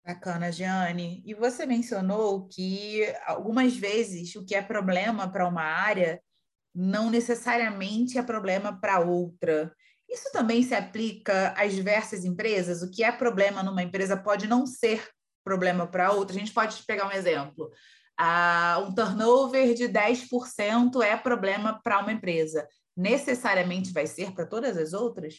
Bacana, 0.04 0.52
Giane. 0.52 1.22
E 1.24 1.34
você 1.34 1.64
mencionou 1.64 2.46
que 2.48 3.04
algumas 3.24 3.74
vezes 3.76 4.34
o 4.36 4.44
que 4.44 4.54
é 4.54 4.62
problema 4.62 5.30
para 5.30 5.48
uma 5.48 5.62
área 5.62 6.20
não 6.74 7.10
necessariamente 7.10 8.18
é 8.18 8.22
problema 8.22 8.78
para 8.78 9.00
outra. 9.00 9.74
Isso 10.12 10.31
também 10.31 10.62
se 10.62 10.75
aplica 10.75 11.54
às 11.57 11.73
diversas 11.73 12.25
empresas? 12.25 12.83
O 12.83 12.90
que 12.90 13.02
é 13.02 13.11
problema 13.11 13.62
numa 13.62 13.83
empresa 13.83 14.14
pode 14.14 14.47
não 14.47 14.66
ser 14.66 15.09
problema 15.42 15.87
para 15.87 16.12
outra. 16.12 16.37
A 16.37 16.38
gente 16.38 16.52
pode 16.52 16.83
pegar 16.85 17.09
um 17.09 17.12
exemplo. 17.12 17.71
Ah, 18.19 18.85
um 18.87 18.95
turnover 18.95 19.75
de 19.75 19.88
10% 19.88 21.02
é 21.02 21.16
problema 21.16 21.81
para 21.83 22.00
uma 22.00 22.12
empresa. 22.12 22.69
Necessariamente 22.95 23.90
vai 23.90 24.07
ser 24.07 24.33
para 24.33 24.47
todas 24.47 24.76
as 24.76 24.92
outras? 24.92 25.37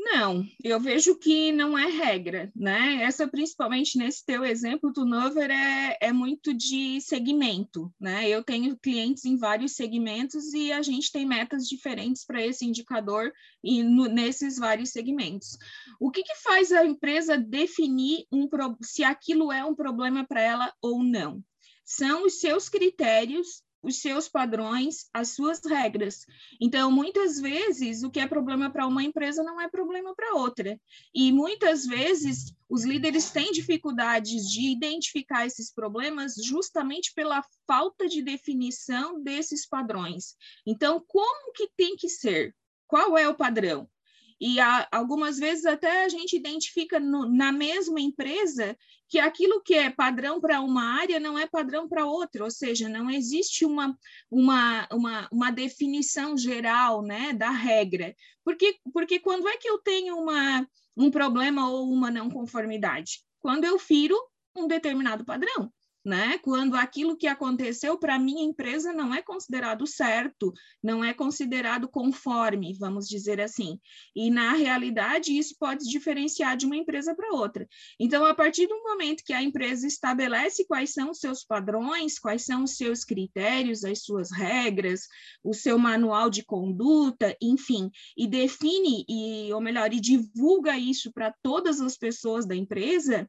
Não, 0.00 0.46
eu 0.62 0.78
vejo 0.78 1.18
que 1.18 1.50
não 1.50 1.76
é 1.76 1.86
regra, 1.86 2.52
né? 2.54 3.02
Essa, 3.02 3.26
principalmente 3.26 3.98
nesse 3.98 4.24
teu 4.24 4.44
exemplo, 4.44 4.90
o 4.90 4.92
turnover 4.92 5.50
é, 5.50 5.98
é 6.00 6.12
muito 6.12 6.54
de 6.54 7.00
segmento, 7.00 7.92
né? 8.00 8.28
Eu 8.28 8.44
tenho 8.44 8.78
clientes 8.78 9.24
em 9.24 9.36
vários 9.36 9.72
segmentos 9.72 10.54
e 10.54 10.70
a 10.70 10.82
gente 10.82 11.10
tem 11.10 11.26
metas 11.26 11.66
diferentes 11.66 12.24
para 12.24 12.40
esse 12.40 12.64
indicador 12.64 13.32
e 13.62 13.82
no, 13.82 14.06
nesses 14.06 14.56
vários 14.56 14.90
segmentos. 14.90 15.58
O 15.98 16.12
que, 16.12 16.22
que 16.22 16.36
faz 16.36 16.70
a 16.70 16.84
empresa 16.86 17.36
definir 17.36 18.24
um, 18.30 18.48
se 18.80 19.02
aquilo 19.02 19.50
é 19.50 19.64
um 19.64 19.74
problema 19.74 20.24
para 20.24 20.40
ela 20.40 20.72
ou 20.80 21.02
não? 21.02 21.42
São 21.84 22.24
os 22.24 22.38
seus 22.38 22.68
critérios 22.68 23.64
os 23.82 24.00
seus 24.00 24.28
padrões, 24.28 25.08
as 25.12 25.30
suas 25.30 25.60
regras. 25.64 26.26
Então, 26.60 26.90
muitas 26.90 27.40
vezes, 27.40 28.02
o 28.02 28.10
que 28.10 28.20
é 28.20 28.26
problema 28.26 28.70
para 28.70 28.86
uma 28.86 29.02
empresa 29.02 29.42
não 29.42 29.60
é 29.60 29.68
problema 29.68 30.14
para 30.14 30.34
outra. 30.34 30.78
E 31.14 31.32
muitas 31.32 31.86
vezes, 31.86 32.52
os 32.68 32.84
líderes 32.84 33.30
têm 33.30 33.52
dificuldades 33.52 34.50
de 34.50 34.70
identificar 34.70 35.46
esses 35.46 35.72
problemas 35.72 36.34
justamente 36.34 37.12
pela 37.14 37.44
falta 37.66 38.08
de 38.08 38.22
definição 38.22 39.22
desses 39.22 39.66
padrões. 39.66 40.34
Então, 40.66 41.02
como 41.06 41.52
que 41.52 41.70
tem 41.76 41.96
que 41.96 42.08
ser? 42.08 42.54
Qual 42.86 43.16
é 43.16 43.28
o 43.28 43.34
padrão? 43.34 43.88
E 44.40 44.60
há, 44.60 44.86
algumas 44.92 45.38
vezes 45.38 45.66
até 45.66 46.04
a 46.04 46.08
gente 46.08 46.36
identifica 46.36 47.00
no, 47.00 47.28
na 47.28 47.50
mesma 47.50 48.00
empresa 48.00 48.76
que 49.08 49.18
aquilo 49.18 49.62
que 49.62 49.74
é 49.74 49.90
padrão 49.90 50.40
para 50.40 50.60
uma 50.60 51.00
área 51.00 51.18
não 51.18 51.38
é 51.38 51.46
padrão 51.46 51.88
para 51.88 52.06
outra, 52.06 52.44
ou 52.44 52.50
seja, 52.50 52.88
não 52.88 53.10
existe 53.10 53.64
uma, 53.64 53.98
uma, 54.30 54.86
uma, 54.92 55.28
uma 55.32 55.50
definição 55.50 56.36
geral 56.36 57.02
né, 57.02 57.32
da 57.32 57.50
regra. 57.50 58.14
Porque, 58.44 58.78
porque 58.92 59.18
quando 59.18 59.48
é 59.48 59.56
que 59.56 59.68
eu 59.68 59.78
tenho 59.78 60.16
uma, 60.16 60.68
um 60.96 61.10
problema 61.10 61.68
ou 61.70 61.90
uma 61.90 62.10
não 62.10 62.30
conformidade? 62.30 63.24
Quando 63.40 63.64
eu 63.64 63.78
firo 63.78 64.16
um 64.54 64.68
determinado 64.68 65.24
padrão 65.24 65.72
né? 66.04 66.38
Quando 66.38 66.74
aquilo 66.74 67.16
que 67.16 67.26
aconteceu 67.26 67.98
para 67.98 68.18
minha 68.18 68.42
empresa 68.42 68.92
não 68.92 69.14
é 69.14 69.20
considerado 69.20 69.86
certo, 69.86 70.52
não 70.82 71.04
é 71.04 71.12
considerado 71.12 71.88
conforme, 71.88 72.74
vamos 72.78 73.08
dizer 73.08 73.40
assim. 73.40 73.78
E 74.14 74.30
na 74.30 74.52
realidade 74.52 75.36
isso 75.36 75.54
pode 75.58 75.84
diferenciar 75.84 76.56
de 76.56 76.66
uma 76.66 76.76
empresa 76.76 77.14
para 77.14 77.34
outra. 77.34 77.68
Então, 77.98 78.24
a 78.24 78.34
partir 78.34 78.66
do 78.66 78.82
momento 78.82 79.24
que 79.24 79.32
a 79.32 79.42
empresa 79.42 79.86
estabelece 79.86 80.64
quais 80.66 80.92
são 80.92 81.10
os 81.10 81.18
seus 81.18 81.44
padrões, 81.44 82.18
quais 82.18 82.44
são 82.44 82.64
os 82.64 82.76
seus 82.76 83.04
critérios, 83.04 83.84
as 83.84 84.02
suas 84.02 84.30
regras, 84.30 85.02
o 85.42 85.52
seu 85.52 85.78
manual 85.78 86.30
de 86.30 86.44
conduta, 86.44 87.36
enfim, 87.40 87.90
e 88.16 88.26
define 88.26 89.04
e 89.08 89.52
ou 89.52 89.60
melhor, 89.60 89.92
e 89.92 90.00
divulga 90.00 90.78
isso 90.78 91.12
para 91.12 91.34
todas 91.42 91.80
as 91.80 91.96
pessoas 91.96 92.46
da 92.46 92.54
empresa, 92.54 93.28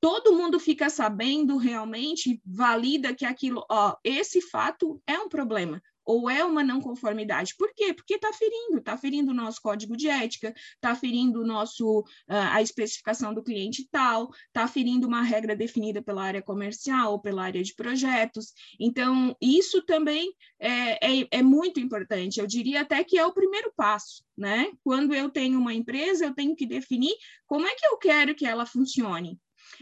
todo 0.00 0.36
mundo 0.36 0.58
fica 0.60 0.88
sabendo 0.88 1.56
realmente, 1.56 2.40
valida 2.44 3.14
que 3.14 3.24
aquilo, 3.24 3.64
ó, 3.70 3.96
esse 4.04 4.40
fato 4.40 5.00
é 5.06 5.18
um 5.18 5.28
problema 5.28 5.82
ou 6.08 6.30
é 6.30 6.42
uma 6.42 6.64
não 6.64 6.80
conformidade. 6.80 7.54
Por 7.54 7.70
quê? 7.74 7.92
Porque 7.92 8.14
está 8.14 8.32
ferindo, 8.32 8.78
está 8.78 8.96
ferindo 8.96 9.30
o 9.30 9.34
nosso 9.34 9.60
código 9.60 9.94
de 9.94 10.08
ética, 10.08 10.54
está 10.74 10.94
ferindo 10.94 11.42
o 11.42 11.46
nosso, 11.46 12.00
uh, 12.00 12.04
a 12.28 12.62
especificação 12.62 13.34
do 13.34 13.42
cliente 13.42 13.86
tal, 13.90 14.30
está 14.46 14.66
ferindo 14.66 15.06
uma 15.06 15.20
regra 15.20 15.54
definida 15.54 16.00
pela 16.00 16.22
área 16.24 16.40
comercial 16.40 17.12
ou 17.12 17.20
pela 17.20 17.44
área 17.44 17.62
de 17.62 17.74
projetos. 17.74 18.54
Então, 18.80 19.36
isso 19.38 19.82
também 19.84 20.32
é, 20.58 21.20
é, 21.20 21.28
é 21.30 21.42
muito 21.42 21.78
importante. 21.78 22.40
Eu 22.40 22.46
diria 22.46 22.80
até 22.80 23.04
que 23.04 23.18
é 23.18 23.26
o 23.26 23.34
primeiro 23.34 23.70
passo, 23.76 24.24
né? 24.34 24.72
Quando 24.82 25.14
eu 25.14 25.28
tenho 25.28 25.58
uma 25.58 25.74
empresa, 25.74 26.24
eu 26.24 26.34
tenho 26.34 26.56
que 26.56 26.64
definir 26.64 27.12
como 27.46 27.66
é 27.66 27.74
que 27.74 27.86
eu 27.86 27.98
quero 27.98 28.34
que 28.34 28.46
ela 28.46 28.64
funcione. 28.64 29.38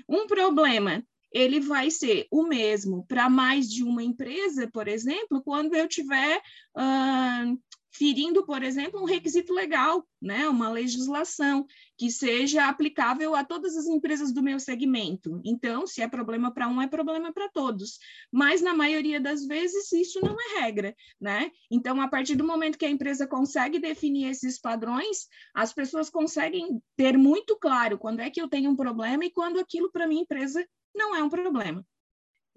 Um 0.09 0.27
problema 0.27 1.03
ele 1.33 1.61
vai 1.61 1.91
ser 1.91 2.27
o 2.31 2.45
mesmo 2.45 3.05
para 3.07 3.29
mais 3.29 3.69
de 3.69 3.83
uma 3.83 4.03
empresa, 4.03 4.71
por 4.73 4.89
exemplo, 4.89 5.43
quando 5.43 5.75
eu 5.75 5.87
tiver 5.87 6.39
uh, 6.75 7.59
ferindo, 7.97 8.45
por 8.45 8.63
exemplo, 8.63 9.01
um 9.01 9.05
requisito 9.05 9.53
legal, 9.53 10.07
né, 10.21 10.49
uma 10.49 10.69
legislação 10.69 11.67
que 11.97 12.11
seja 12.11 12.69
aplicável 12.69 13.35
a 13.35 13.43
todas 13.43 13.77
as 13.77 13.87
empresas 13.87 14.33
do 14.33 14.43
meu 14.43 14.61
segmento. 14.61 15.41
Então, 15.45 15.87
se 15.87 16.03
é 16.03 16.09
problema 16.09 16.53
para 16.53 16.69
um, 16.69 16.81
é 16.81 16.87
problema 16.87 17.33
para 17.33 17.49
todos. 17.49 17.99
Mas 18.31 18.61
na 18.61 18.75
maioria 18.75 19.21
das 19.21 19.47
vezes 19.47 19.91
isso 19.93 20.21
não 20.21 20.37
é 20.41 20.61
regra, 20.61 20.95
né? 21.21 21.51
Então, 21.71 22.01
a 22.01 22.09
partir 22.09 22.37
do 22.37 22.45
momento 22.45 22.79
que 22.79 22.87
a 22.87 22.91
empresa 22.91 23.27
consegue 23.27 23.79
definir 23.79 24.29
esses 24.29 24.61
padrões, 24.61 25.27
as 25.55 25.73
pessoas 25.73 26.11
conseguem 26.11 26.81
ter 26.97 27.17
muito 27.17 27.57
claro 27.57 27.99
quando 27.99 28.21
é 28.21 28.31
que 28.31 28.41
eu 28.41 28.49
tenho 28.49 28.71
um 28.71 28.77
problema 28.77 29.25
e 29.25 29.31
quando 29.31 29.59
aquilo 29.59 29.91
para 29.91 30.07
minha 30.07 30.23
empresa 30.23 30.67
não 30.95 31.15
é 31.15 31.23
um 31.23 31.31
problema. 31.31 31.85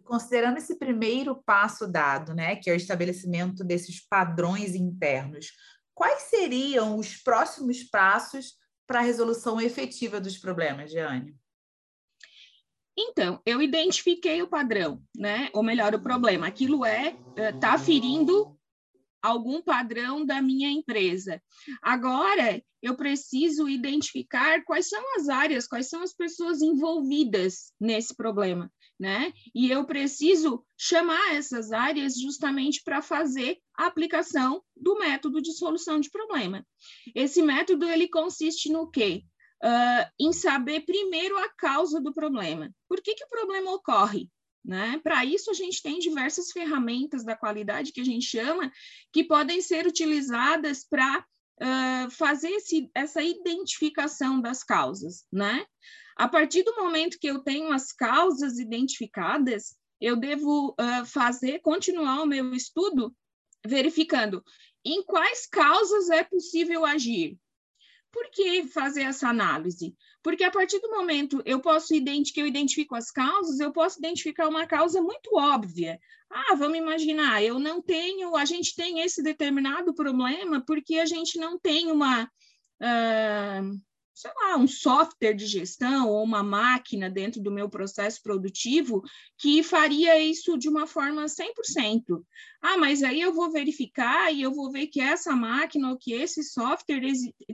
Considerando 0.04 0.58
esse 0.58 0.78
primeiro 0.78 1.42
passo 1.44 1.88
dado, 1.88 2.34
né, 2.34 2.56
que 2.56 2.70
é 2.70 2.74
o 2.74 2.78
estabelecimento 2.78 3.64
desses 3.64 4.06
padrões 4.08 4.76
internos, 4.76 5.52
quais 5.94 6.24
seriam 6.24 6.98
os 6.98 7.18
próximos 7.18 7.84
passos 7.84 8.54
para 8.88 9.00
a 9.00 9.04
resolução 9.04 9.62
efetiva 9.62 10.20
dos 10.20 10.38
problemas, 10.38 10.92
Jeane? 10.92 11.36
Então, 12.98 13.42
eu 13.46 13.62
identifiquei 13.62 14.42
o 14.42 14.48
padrão, 14.48 15.02
né? 15.16 15.50
Ou 15.54 15.64
melhor, 15.64 15.96
o 15.96 16.02
problema. 16.02 16.48
Aquilo 16.48 16.84
é 16.84 17.16
está 17.38 17.76
eh, 17.76 17.78
ferindo 17.78 18.60
algum 19.22 19.62
padrão 19.62 20.26
da 20.26 20.42
minha 20.42 20.70
empresa. 20.70 21.42
Agora, 21.82 22.62
eu 22.82 22.96
preciso 22.96 23.68
identificar 23.68 24.64
quais 24.64 24.90
são 24.90 25.04
as 25.16 25.30
áreas, 25.30 25.68
quais 25.68 25.90
são 25.90 26.02
as 26.02 26.14
pessoas 26.14 26.62
envolvidas 26.62 27.74
nesse 27.80 28.16
problema, 28.16 28.72
né? 29.00 29.32
E 29.56 29.72
eu 29.72 29.86
preciso 29.86 30.66
chamar 30.78 31.34
essas 31.34 31.72
áreas 31.72 32.20
justamente 32.20 32.82
para 32.84 33.02
fazer 33.02 33.58
a 33.78 33.86
aplicação 33.86 34.62
do 34.76 35.00
método 35.00 35.42
de 35.42 35.54
solução 35.54 36.00
de 36.00 36.10
problema. 36.10 36.66
Esse 37.16 37.42
método 37.42 37.88
ele 37.88 38.10
consiste 38.10 38.70
no 38.70 38.90
quê? 38.92 39.24
Uh, 39.64 40.10
em 40.20 40.32
saber 40.32 40.82
primeiro 40.82 41.38
a 41.38 41.50
causa 41.50 42.00
do 42.00 42.14
problema. 42.14 42.70
Por 42.88 43.02
que, 43.02 43.16
que 43.16 43.26
o 43.26 43.30
problema 43.30 43.74
ocorre? 43.74 44.30
Né? 44.64 45.00
Para 45.04 45.24
isso, 45.26 45.50
a 45.50 45.54
gente 45.54 45.82
tem 45.82 46.00
diversas 46.00 46.52
ferramentas 46.52 47.24
da 47.24 47.36
qualidade 47.36 47.92
que 47.92 48.02
a 48.02 48.06
gente 48.06 48.26
chama, 48.26 48.72
que 49.12 49.24
podem 49.24 49.62
ser 49.62 49.88
utilizadas 49.88 50.86
para 50.88 51.26
uh, 51.62 52.12
fazer 52.12 52.50
esse, 52.50 52.90
essa 52.94 53.22
identificação 53.22 54.42
das 54.42 54.64
causas, 54.64 55.26
né? 55.32 55.66
A 56.20 56.28
partir 56.28 56.64
do 56.64 56.76
momento 56.76 57.18
que 57.18 57.28
eu 57.28 57.40
tenho 57.40 57.72
as 57.72 57.94
causas 57.94 58.60
identificadas, 58.60 59.78
eu 60.02 60.18
devo 60.18 60.72
uh, 60.72 61.06
fazer, 61.06 61.60
continuar 61.60 62.22
o 62.22 62.26
meu 62.26 62.54
estudo 62.54 63.16
verificando 63.66 64.44
em 64.84 65.02
quais 65.02 65.48
causas 65.48 66.10
é 66.10 66.22
possível 66.22 66.86
agir. 66.86 67.38
Por 68.12 68.30
que 68.32 68.68
fazer 68.68 69.04
essa 69.04 69.30
análise? 69.30 69.96
Porque 70.22 70.44
a 70.44 70.52
partir 70.52 70.80
do 70.82 70.92
momento 70.92 71.42
eu 71.46 71.62
posso 71.62 71.94
que 71.94 72.42
eu 72.42 72.46
identifico 72.46 72.96
as 72.96 73.10
causas, 73.10 73.62
eu 73.62 73.72
posso 73.72 73.98
identificar 74.00 74.50
uma 74.50 74.68
causa 74.68 75.02
muito 75.02 75.38
óbvia. 75.38 75.98
Ah, 76.30 76.54
vamos 76.56 76.78
imaginar, 76.78 77.42
eu 77.42 77.58
não 77.58 77.82
tenho, 77.82 78.36
a 78.36 78.44
gente 78.44 78.76
tem 78.76 79.00
esse 79.00 79.24
determinado 79.24 79.94
problema 79.94 80.62
porque 80.68 80.96
a 81.00 81.06
gente 81.06 81.40
não 81.40 81.58
tem 81.58 81.90
uma 81.90 82.26
uh, 82.26 83.80
sei 84.20 84.32
lá, 84.36 84.58
um 84.58 84.68
software 84.68 85.34
de 85.34 85.46
gestão 85.46 86.10
ou 86.10 86.22
uma 86.22 86.44
máquina 86.44 87.10
dentro 87.10 87.42
do 87.42 87.50
meu 87.50 87.70
processo 87.70 88.22
produtivo 88.22 89.02
que 89.38 89.64
faria 89.64 90.20
isso 90.20 90.58
de 90.58 90.68
uma 90.68 90.86
forma 90.86 91.24
100%. 91.24 92.22
Ah, 92.62 92.78
mas 92.78 93.02
aí 93.02 93.22
eu 93.22 93.34
vou 93.34 93.50
verificar 93.50 94.30
e 94.34 94.42
eu 94.42 94.54
vou 94.54 94.70
ver 94.70 94.88
que 94.88 95.00
essa 95.00 95.34
máquina 95.34 95.90
ou 95.90 95.98
que 95.98 96.12
esse 96.12 96.44
software 96.44 97.00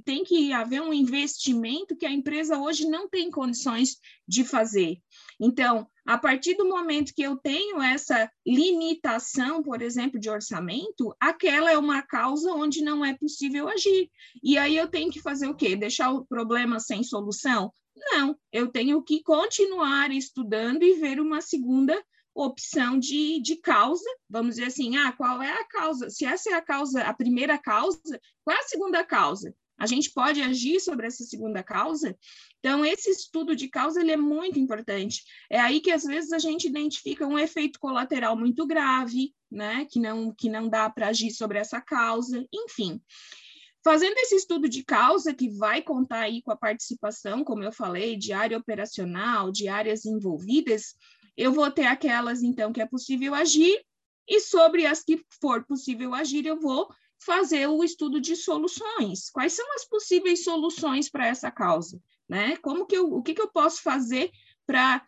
tem 0.04 0.24
que 0.24 0.52
haver 0.52 0.82
um 0.82 0.92
investimento 0.92 1.96
que 1.96 2.06
a 2.06 2.12
empresa 2.12 2.58
hoje 2.58 2.90
não 2.90 3.08
tem 3.08 3.30
condições 3.30 3.98
de 4.28 4.44
fazer. 4.44 4.98
Então, 5.40 5.88
a 6.06 6.18
partir 6.18 6.56
do 6.56 6.68
momento 6.68 7.14
que 7.16 7.24
eu 7.24 7.36
tenho 7.36 7.82
essa 7.82 8.32
limitação, 8.46 9.64
por 9.64 9.82
exemplo, 9.82 10.20
de 10.20 10.30
orçamento, 10.30 11.16
aquela 11.20 11.72
é 11.72 11.78
uma 11.78 12.02
causa 12.04 12.52
onde 12.52 12.84
não 12.84 13.04
é 13.04 13.14
possível 13.16 13.68
agir. 13.68 14.10
E 14.44 14.58
aí 14.58 14.78
eu 14.78 14.88
tenho 14.88 15.12
que 15.12 15.22
fazer 15.22 15.48
o 15.48 15.56
quê? 15.56 15.76
Deixar 15.76 16.12
o 16.12 16.26
problema 16.26 16.80
sem 16.80 17.04
solução? 17.04 17.74
Não, 17.96 18.38
eu 18.52 18.68
tenho 18.68 19.02
que 19.02 19.24
continuar 19.24 20.12
estudando 20.12 20.84
e 20.84 20.96
ver 20.96 21.20
uma 21.20 21.42
segunda 21.42 22.00
opção 22.36 23.00
de, 23.00 23.42
de 23.42 23.56
causa, 23.56 24.04
vamos 24.30 24.56
dizer 24.56 24.68
assim, 24.68 24.98
ah, 24.98 25.14
qual 25.14 25.42
é 25.42 25.52
a 25.54 25.66
causa? 25.66 26.10
Se 26.10 26.26
essa 26.26 26.50
é 26.52 26.54
a 26.54 26.62
causa, 26.62 27.02
a 27.02 27.14
primeira 27.14 27.58
causa, 27.58 28.00
qual 28.44 28.56
é 28.56 28.60
a 28.60 28.68
segunda 28.68 29.04
causa? 29.06 29.56
A 29.78 29.86
gente 29.86 30.12
pode 30.12 30.42
agir 30.42 30.80
sobre 30.80 31.08
essa 31.08 31.24
segunda 31.24 31.62
causa? 31.62 32.18
Então, 32.60 32.86
esse 32.86 33.10
estudo 33.10 33.56
de 33.56 33.68
causa 33.68 34.00
ele 34.00 34.12
é 34.12 34.18
muito 34.18 34.58
importante. 34.58 35.24
É 35.50 35.60
aí 35.60 35.82
que, 35.82 35.92
às 35.92 36.04
vezes, 36.04 36.32
a 36.32 36.40
gente 36.40 36.68
identifica 36.68 37.28
um 37.28 37.38
efeito 37.38 37.80
colateral 37.80 38.38
muito 38.38 38.66
grave, 38.66 39.34
né? 39.52 39.86
que, 39.90 40.00
não, 40.00 40.34
que 40.34 40.50
não 40.50 40.70
dá 40.70 40.90
para 40.90 41.10
agir 41.10 41.32
sobre 41.32 41.60
essa 41.60 41.82
causa, 41.82 42.46
enfim. 42.54 43.02
Fazendo 43.84 44.18
esse 44.18 44.36
estudo 44.36 44.68
de 44.68 44.84
causa, 44.84 45.34
que 45.34 45.50
vai 45.50 45.82
contar 45.82 46.22
aí 46.22 46.42
com 46.42 46.52
a 46.52 46.58
participação, 46.58 47.44
como 47.44 47.64
eu 47.64 47.72
falei, 47.72 48.18
de 48.18 48.34
área 48.34 48.58
operacional, 48.58 49.52
de 49.52 49.68
áreas 49.68 50.06
envolvidas, 50.06 50.96
eu 51.38 51.52
vou 51.52 51.70
ter 51.70 51.86
aquelas, 51.86 52.42
então, 52.42 52.72
que 52.72 52.82
é 52.82 52.86
possível 52.88 53.36
agir, 53.36 53.80
e 54.28 54.40
sobre 54.40 54.86
as 54.86 55.04
que 55.04 55.24
for 55.40 55.64
possível 55.66 56.16
agir, 56.16 56.46
eu 56.46 56.60
vou 56.60 56.90
fazer 57.20 57.68
o 57.68 57.84
estudo 57.84 58.20
de 58.20 58.36
soluções. 58.36 59.30
Quais 59.30 59.54
são 59.54 59.66
as 59.76 59.86
possíveis 59.86 60.44
soluções 60.44 61.10
para 61.10 61.28
essa 61.28 61.52
causa? 61.52 62.02
Né? 62.28 62.58
Como 62.58 62.86
que 62.86 62.96
eu, 62.96 63.14
o 63.14 63.22
que, 63.22 63.34
que 63.34 63.42
eu 63.42 63.52
posso 63.52 63.82
fazer 63.82 64.32
para, 64.66 65.02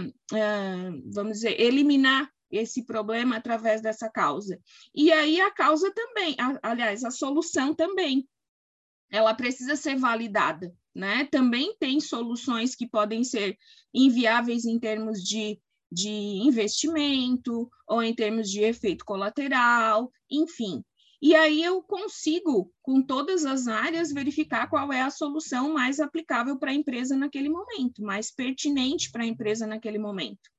uh, 0.00 1.12
vamos 1.12 1.34
dizer, 1.34 1.60
eliminar 1.60 2.30
esse 2.50 2.84
problema 2.84 3.36
através 3.36 3.80
dessa 3.80 4.08
causa? 4.08 4.60
E 4.94 5.12
aí 5.12 5.40
a 5.40 5.50
causa 5.50 5.92
também, 5.92 6.36
a, 6.38 6.70
aliás, 6.70 7.04
a 7.04 7.10
solução 7.10 7.74
também, 7.74 8.28
ela 9.10 9.34
precisa 9.34 9.76
ser 9.76 9.96
validada. 9.96 10.74
Né? 10.94 11.24
Também 11.26 11.76
tem 11.78 12.00
soluções 12.00 12.74
que 12.74 12.86
podem 12.86 13.24
ser 13.24 13.58
inviáveis 13.92 14.64
em 14.64 14.78
termos 14.78 15.22
de 15.22 15.60
de 15.94 16.10
investimento 16.10 17.70
ou 17.86 18.02
em 18.02 18.12
termos 18.12 18.50
de 18.50 18.62
efeito 18.62 19.04
colateral, 19.04 20.10
enfim. 20.28 20.84
E 21.24 21.34
aí 21.34 21.62
eu 21.62 21.82
consigo, 21.82 22.70
com 22.82 23.00
todas 23.00 23.46
as 23.46 23.66
áreas, 23.66 24.12
verificar 24.12 24.68
qual 24.68 24.92
é 24.92 25.00
a 25.00 25.08
solução 25.08 25.72
mais 25.72 25.98
aplicável 25.98 26.58
para 26.58 26.70
a 26.70 26.74
empresa 26.74 27.16
naquele 27.16 27.48
momento, 27.48 28.02
mais 28.02 28.30
pertinente 28.30 29.10
para 29.10 29.22
a 29.22 29.26
empresa 29.26 29.66
naquele 29.66 29.98
momento. 29.98 30.50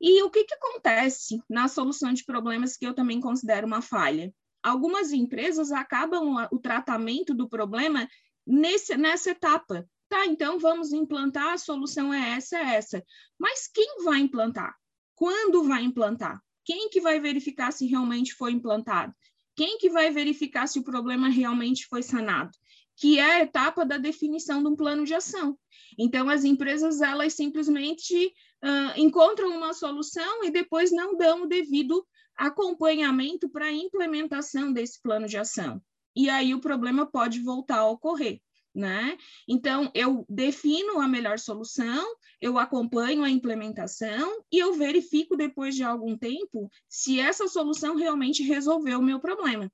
E 0.00 0.22
o 0.22 0.30
que, 0.30 0.44
que 0.44 0.54
acontece 0.54 1.42
na 1.46 1.68
solução 1.68 2.10
de 2.14 2.24
problemas 2.24 2.74
que 2.74 2.86
eu 2.86 2.94
também 2.94 3.20
considero 3.20 3.66
uma 3.66 3.82
falha? 3.82 4.32
Algumas 4.62 5.12
empresas 5.12 5.70
acabam 5.70 6.48
o 6.50 6.58
tratamento 6.58 7.34
do 7.34 7.46
problema 7.46 8.08
nesse, 8.46 8.96
nessa 8.96 9.32
etapa. 9.32 9.86
Tá, 10.08 10.24
então 10.24 10.58
vamos 10.58 10.94
implantar, 10.94 11.52
a 11.52 11.58
solução 11.58 12.14
é 12.14 12.30
essa, 12.30 12.56
é 12.56 12.76
essa. 12.76 13.04
Mas 13.38 13.68
quem 13.68 14.02
vai 14.04 14.20
implantar? 14.20 14.74
Quando 15.14 15.64
vai 15.64 15.82
implantar? 15.82 16.42
Quem 16.64 16.88
que 16.88 17.00
vai 17.00 17.20
verificar 17.20 17.72
se 17.72 17.86
realmente 17.86 18.32
foi 18.32 18.52
implantado? 18.52 19.12
Quem 19.54 19.78
que 19.78 19.90
vai 19.90 20.10
verificar 20.10 20.66
se 20.66 20.78
o 20.78 20.84
problema 20.84 21.28
realmente 21.28 21.86
foi 21.86 22.02
sanado? 22.02 22.50
Que 22.96 23.18
é 23.18 23.36
a 23.36 23.42
etapa 23.42 23.84
da 23.84 23.98
definição 23.98 24.62
de 24.62 24.68
um 24.68 24.76
plano 24.76 25.04
de 25.04 25.14
ação. 25.14 25.58
Então, 25.98 26.28
as 26.28 26.44
empresas, 26.44 27.00
elas 27.00 27.34
simplesmente 27.34 28.32
uh, 28.62 28.98
encontram 28.98 29.56
uma 29.56 29.72
solução 29.72 30.44
e 30.44 30.50
depois 30.50 30.90
não 30.90 31.16
dão 31.16 31.42
o 31.42 31.48
devido 31.48 32.06
acompanhamento 32.36 33.48
para 33.48 33.66
a 33.66 33.72
implementação 33.72 34.72
desse 34.72 35.00
plano 35.02 35.26
de 35.26 35.36
ação. 35.36 35.82
E 36.14 36.28
aí 36.28 36.54
o 36.54 36.60
problema 36.60 37.06
pode 37.06 37.40
voltar 37.40 37.78
a 37.78 37.88
ocorrer 37.88 38.40
né? 38.74 39.16
Então, 39.46 39.90
eu 39.94 40.24
defino 40.28 41.00
a 41.00 41.08
melhor 41.08 41.38
solução, 41.38 42.04
eu 42.40 42.58
acompanho 42.58 43.22
a 43.22 43.30
implementação 43.30 44.44
e 44.50 44.58
eu 44.58 44.74
verifico 44.74 45.36
depois 45.36 45.74
de 45.74 45.82
algum 45.82 46.16
tempo 46.16 46.70
se 46.88 47.20
essa 47.20 47.46
solução 47.48 47.96
realmente 47.96 48.42
resolveu 48.42 48.98
o 48.98 49.04
meu 49.04 49.20
problema. 49.20 49.70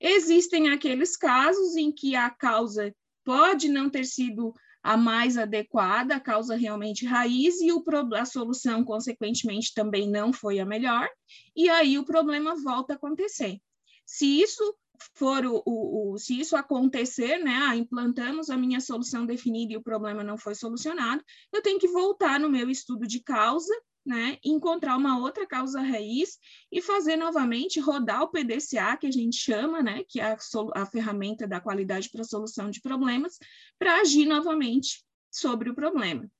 Existem 0.00 0.68
aqueles 0.68 1.16
casos 1.16 1.76
em 1.76 1.92
que 1.92 2.14
a 2.14 2.30
causa 2.30 2.94
pode 3.24 3.68
não 3.68 3.90
ter 3.90 4.04
sido 4.04 4.54
a 4.82 4.96
mais 4.96 5.36
adequada, 5.36 6.16
a 6.16 6.20
causa 6.20 6.56
realmente 6.56 7.04
raiz, 7.04 7.60
e 7.60 7.72
o, 7.72 7.84
a 8.14 8.24
solução, 8.24 8.84
consequentemente, 8.84 9.74
também 9.74 10.08
não 10.08 10.32
foi 10.32 10.60
a 10.60 10.64
melhor, 10.64 11.08
e 11.54 11.68
aí 11.68 11.98
o 11.98 12.04
problema 12.04 12.54
volta 12.62 12.94
a 12.94 12.96
acontecer. 12.96 13.60
Se 14.06 14.40
isso 14.40 14.74
for 15.14 15.44
o, 15.44 15.62
o, 15.64 16.12
o, 16.12 16.18
se 16.18 16.38
isso 16.38 16.56
acontecer, 16.56 17.38
né, 17.38 17.54
ah, 17.66 17.76
implantamos 17.76 18.50
a 18.50 18.56
minha 18.56 18.80
solução 18.80 19.26
definida 19.26 19.72
e 19.72 19.76
o 19.76 19.82
problema 19.82 20.22
não 20.22 20.38
foi 20.38 20.54
solucionado, 20.54 21.22
eu 21.52 21.62
tenho 21.62 21.78
que 21.78 21.88
voltar 21.88 22.38
no 22.40 22.50
meu 22.50 22.70
estudo 22.70 23.06
de 23.06 23.20
causa, 23.20 23.72
né, 24.04 24.38
encontrar 24.42 24.96
uma 24.96 25.18
outra 25.18 25.46
causa 25.46 25.80
raiz 25.80 26.38
e 26.72 26.80
fazer 26.80 27.16
novamente 27.16 27.78
rodar 27.78 28.22
o 28.22 28.28
PDCA, 28.28 28.96
que 28.96 29.06
a 29.06 29.10
gente 29.10 29.36
chama, 29.36 29.82
né, 29.82 30.02
que 30.08 30.20
é 30.20 30.32
a, 30.32 30.38
a 30.74 30.86
ferramenta 30.86 31.46
da 31.46 31.60
qualidade 31.60 32.08
para 32.10 32.24
solução 32.24 32.70
de 32.70 32.80
problemas, 32.80 33.38
para 33.78 34.00
agir 34.00 34.24
novamente 34.24 35.04
sobre 35.30 35.70
o 35.70 35.74
problema. 35.74 36.30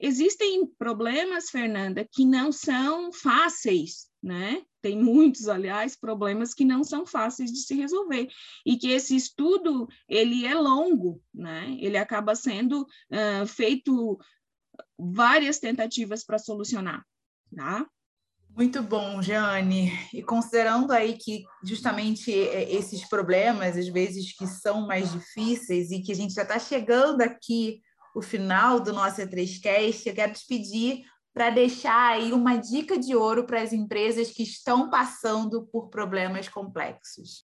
Existem 0.00 0.66
problemas, 0.78 1.50
Fernanda, 1.50 2.06
que 2.10 2.24
não 2.24 2.50
são 2.50 3.12
fáceis, 3.12 4.08
né? 4.22 4.62
Tem 4.80 4.98
muitos, 4.98 5.48
aliás, 5.48 5.96
problemas 5.96 6.54
que 6.54 6.64
não 6.64 6.82
são 6.84 7.06
fáceis 7.06 7.52
de 7.52 7.58
se 7.58 7.74
resolver 7.74 8.28
e 8.64 8.76
que 8.76 8.90
esse 8.90 9.14
estudo 9.14 9.88
ele 10.08 10.46
é 10.46 10.54
longo, 10.54 11.22
né? 11.32 11.76
Ele 11.80 11.96
acaba 11.96 12.34
sendo 12.34 12.82
uh, 12.82 13.46
feito 13.46 14.18
várias 14.98 15.58
tentativas 15.58 16.24
para 16.24 16.38
solucionar, 16.38 17.04
tá? 17.54 17.86
Muito 18.50 18.82
bom, 18.82 19.22
Jeane. 19.22 19.92
E 20.12 20.20
considerando 20.20 20.90
aí 20.90 21.16
que 21.16 21.44
justamente 21.62 22.32
é, 22.32 22.72
esses 22.72 23.08
problemas, 23.08 23.76
às 23.76 23.88
vezes 23.88 24.32
que 24.32 24.46
são 24.48 24.86
mais 24.86 25.12
difíceis 25.12 25.92
e 25.92 26.00
que 26.02 26.10
a 26.10 26.14
gente 26.14 26.34
já 26.34 26.42
está 26.42 26.58
chegando 26.58 27.20
aqui 27.20 27.80
o 28.16 28.22
final 28.22 28.80
do 28.80 28.92
nosso 28.92 29.20
E3Cast, 29.20 30.06
eu 30.06 30.14
quero 30.14 30.32
te 30.32 30.44
pedir 30.48 31.04
para 31.38 31.50
deixar 31.50 32.14
aí 32.14 32.32
uma 32.32 32.56
dica 32.56 32.98
de 32.98 33.14
ouro 33.14 33.46
para 33.46 33.62
as 33.62 33.72
empresas 33.72 34.32
que 34.32 34.42
estão 34.42 34.90
passando 34.90 35.64
por 35.68 35.88
problemas 35.88 36.48
complexos. 36.48 37.44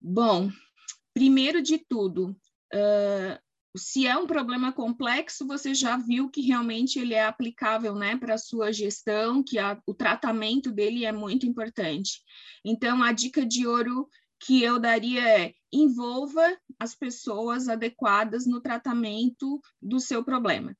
Bom, 0.00 0.50
primeiro 1.12 1.60
de 1.60 1.76
tudo, 1.76 2.34
uh, 2.72 3.38
se 3.76 4.06
é 4.06 4.16
um 4.16 4.26
problema 4.26 4.72
complexo, 4.72 5.46
você 5.46 5.74
já 5.74 5.98
viu 5.98 6.30
que 6.30 6.40
realmente 6.40 6.98
ele 6.98 7.12
é 7.12 7.26
aplicável 7.26 7.94
né, 7.94 8.16
para 8.16 8.36
a 8.36 8.38
sua 8.38 8.72
gestão, 8.72 9.44
que 9.44 9.58
a, 9.58 9.78
o 9.86 9.92
tratamento 9.92 10.72
dele 10.72 11.04
é 11.04 11.12
muito 11.12 11.44
importante. 11.44 12.22
Então, 12.64 13.02
a 13.02 13.12
dica 13.12 13.44
de 13.44 13.66
ouro 13.66 14.08
que 14.40 14.62
eu 14.62 14.78
daria 14.78 15.28
é 15.28 15.52
envolva 15.70 16.56
as 16.80 16.94
pessoas 16.94 17.68
adequadas 17.68 18.46
no 18.46 18.62
tratamento 18.62 19.60
do 19.82 20.00
seu 20.00 20.24
problema. 20.24 20.74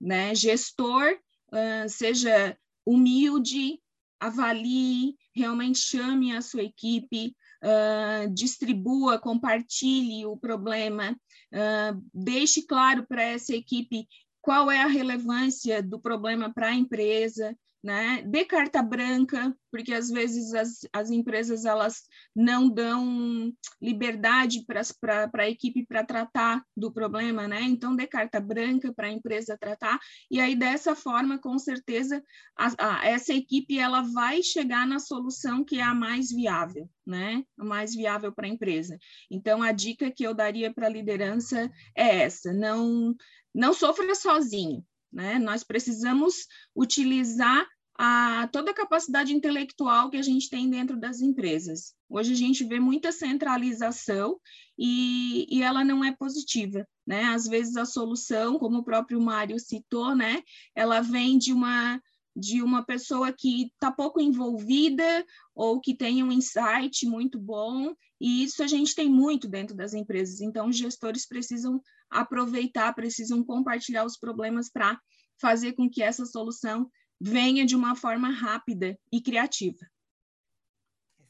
Né? 0.00 0.32
Gestor, 0.32 1.18
uh, 1.52 1.88
seja 1.88 2.56
humilde, 2.86 3.80
avalie, 4.20 5.14
realmente 5.34 5.78
chame 5.78 6.34
a 6.34 6.40
sua 6.40 6.62
equipe, 6.62 7.34
uh, 7.62 8.32
distribua, 8.32 9.18
compartilhe 9.18 10.26
o 10.26 10.36
problema, 10.36 11.12
uh, 11.52 12.02
deixe 12.12 12.62
claro 12.62 13.06
para 13.06 13.22
essa 13.22 13.54
equipe 13.54 14.06
qual 14.40 14.70
é 14.70 14.80
a 14.82 14.86
relevância 14.86 15.82
do 15.82 16.00
problema 16.00 16.52
para 16.52 16.68
a 16.68 16.74
empresa, 16.74 17.56
né? 17.82 18.22
De 18.22 18.44
carta 18.44 18.82
branca, 18.82 19.56
porque 19.70 19.92
às 19.92 20.10
vezes 20.10 20.52
as, 20.52 20.80
as 20.92 21.10
empresas 21.10 21.64
elas 21.64 22.02
não 22.34 22.68
dão 22.68 23.52
liberdade 23.80 24.64
para 24.66 25.30
a 25.34 25.48
equipe 25.48 25.86
para 25.86 26.04
tratar 26.04 26.64
do 26.76 26.92
problema, 26.92 27.46
né? 27.46 27.62
Então, 27.62 27.94
de 27.94 28.06
carta 28.06 28.40
branca 28.40 28.92
para 28.92 29.06
a 29.06 29.12
empresa 29.12 29.56
tratar, 29.58 29.98
e 30.30 30.40
aí 30.40 30.56
dessa 30.56 30.96
forma, 30.96 31.38
com 31.38 31.58
certeza, 31.58 32.22
a, 32.56 32.72
a, 32.78 33.06
essa 33.06 33.32
equipe 33.32 33.78
ela 33.78 34.02
vai 34.02 34.42
chegar 34.42 34.86
na 34.86 34.98
solução 34.98 35.64
que 35.64 35.78
é 35.78 35.82
a 35.82 35.94
mais 35.94 36.30
viável, 36.30 36.88
né? 37.06 37.44
A 37.58 37.64
mais 37.64 37.94
viável 37.94 38.32
para 38.32 38.46
a 38.46 38.50
empresa. 38.50 38.98
Então, 39.30 39.62
a 39.62 39.70
dica 39.72 40.10
que 40.10 40.26
eu 40.26 40.34
daria 40.34 40.72
para 40.72 40.86
a 40.86 40.90
liderança 40.90 41.70
é 41.96 42.22
essa: 42.22 42.52
não, 42.52 43.14
não 43.54 43.72
sofra 43.72 44.14
sozinho, 44.14 44.84
né? 45.12 45.38
Nós 45.38 45.64
precisamos 45.64 46.46
utilizar 46.74 47.66
a, 47.98 48.48
toda 48.52 48.70
a 48.70 48.74
capacidade 48.74 49.34
intelectual 49.34 50.08
que 50.08 50.16
a 50.16 50.22
gente 50.22 50.48
tem 50.48 50.70
dentro 50.70 50.96
das 50.96 51.20
empresas. 51.20 51.94
Hoje 52.08 52.32
a 52.32 52.36
gente 52.36 52.62
vê 52.62 52.78
muita 52.78 53.10
centralização 53.10 54.38
e, 54.78 55.46
e 55.50 55.62
ela 55.62 55.84
não 55.84 56.04
é 56.04 56.14
positiva. 56.14 56.86
Né? 57.04 57.24
Às 57.24 57.48
vezes 57.48 57.76
a 57.76 57.84
solução, 57.84 58.56
como 58.58 58.78
o 58.78 58.84
próprio 58.84 59.20
Mário 59.20 59.58
citou, 59.58 60.14
né? 60.14 60.40
ela 60.76 61.00
vem 61.00 61.36
de 61.36 61.52
uma 61.52 62.00
de 62.36 62.62
uma 62.62 62.84
pessoa 62.84 63.32
que 63.32 63.64
está 63.64 63.90
pouco 63.90 64.20
envolvida 64.20 65.26
ou 65.56 65.80
que 65.80 65.92
tem 65.92 66.22
um 66.22 66.30
insight 66.30 67.04
muito 67.04 67.36
bom, 67.36 67.92
e 68.20 68.44
isso 68.44 68.62
a 68.62 68.66
gente 68.68 68.94
tem 68.94 69.08
muito 69.08 69.48
dentro 69.48 69.74
das 69.74 69.92
empresas. 69.92 70.40
Então, 70.40 70.68
os 70.68 70.76
gestores 70.76 71.26
precisam 71.26 71.82
aproveitar, 72.10 72.92
precisam 72.94 73.44
compartilhar 73.44 74.04
os 74.04 74.18
problemas 74.18 74.70
para 74.70 74.98
fazer 75.40 75.72
com 75.72 75.88
que 75.88 76.02
essa 76.02 76.26
solução 76.26 76.90
venha 77.20 77.66
de 77.66 77.76
uma 77.76 77.94
forma 77.94 78.30
rápida 78.30 78.98
e 79.12 79.20
criativa. 79.20 79.86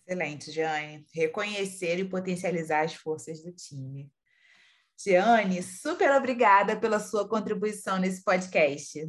Excelente, 0.06 0.50
Jeane. 0.50 1.04
Reconhecer 1.12 1.98
e 1.98 2.08
potencializar 2.08 2.84
as 2.84 2.94
forças 2.94 3.42
do 3.42 3.52
time. 3.52 4.10
Jeane, 4.98 5.62
super 5.62 6.10
obrigada 6.12 6.76
pela 6.76 6.98
sua 6.98 7.28
contribuição 7.28 7.98
nesse 7.98 8.24
podcast. 8.24 9.08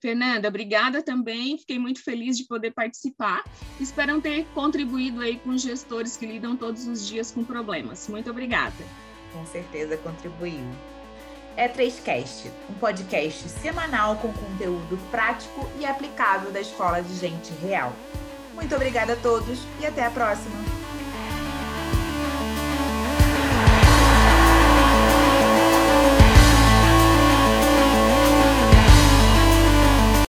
Fernanda, 0.00 0.48
obrigada 0.48 1.00
também. 1.00 1.56
Fiquei 1.56 1.78
muito 1.78 2.02
feliz 2.02 2.36
de 2.36 2.44
poder 2.48 2.72
participar. 2.72 3.44
Espero 3.80 4.20
ter 4.20 4.44
contribuído 4.46 5.20
aí 5.20 5.38
com 5.38 5.50
os 5.50 5.62
gestores 5.62 6.16
que 6.16 6.26
lidam 6.26 6.56
todos 6.56 6.88
os 6.88 7.06
dias 7.06 7.30
com 7.30 7.44
problemas. 7.44 8.08
Muito 8.08 8.28
obrigada. 8.28 9.11
Com 9.32 9.46
certeza 9.46 9.96
contribuiu. 9.96 10.66
É 11.56 11.68
3Cast, 11.68 12.50
um 12.70 12.74
podcast 12.74 13.48
semanal 13.48 14.16
com 14.16 14.32
conteúdo 14.32 14.98
prático 15.10 15.68
e 15.78 15.84
aplicável 15.84 16.50
da 16.50 16.60
Escola 16.60 17.02
de 17.02 17.14
Gente 17.14 17.52
Real. 17.62 17.92
Muito 18.54 18.74
obrigada 18.74 19.14
a 19.14 19.16
todos 19.16 19.58
e 19.80 19.86
até 19.86 20.04
a 20.06 20.10
próxima! 20.10 20.81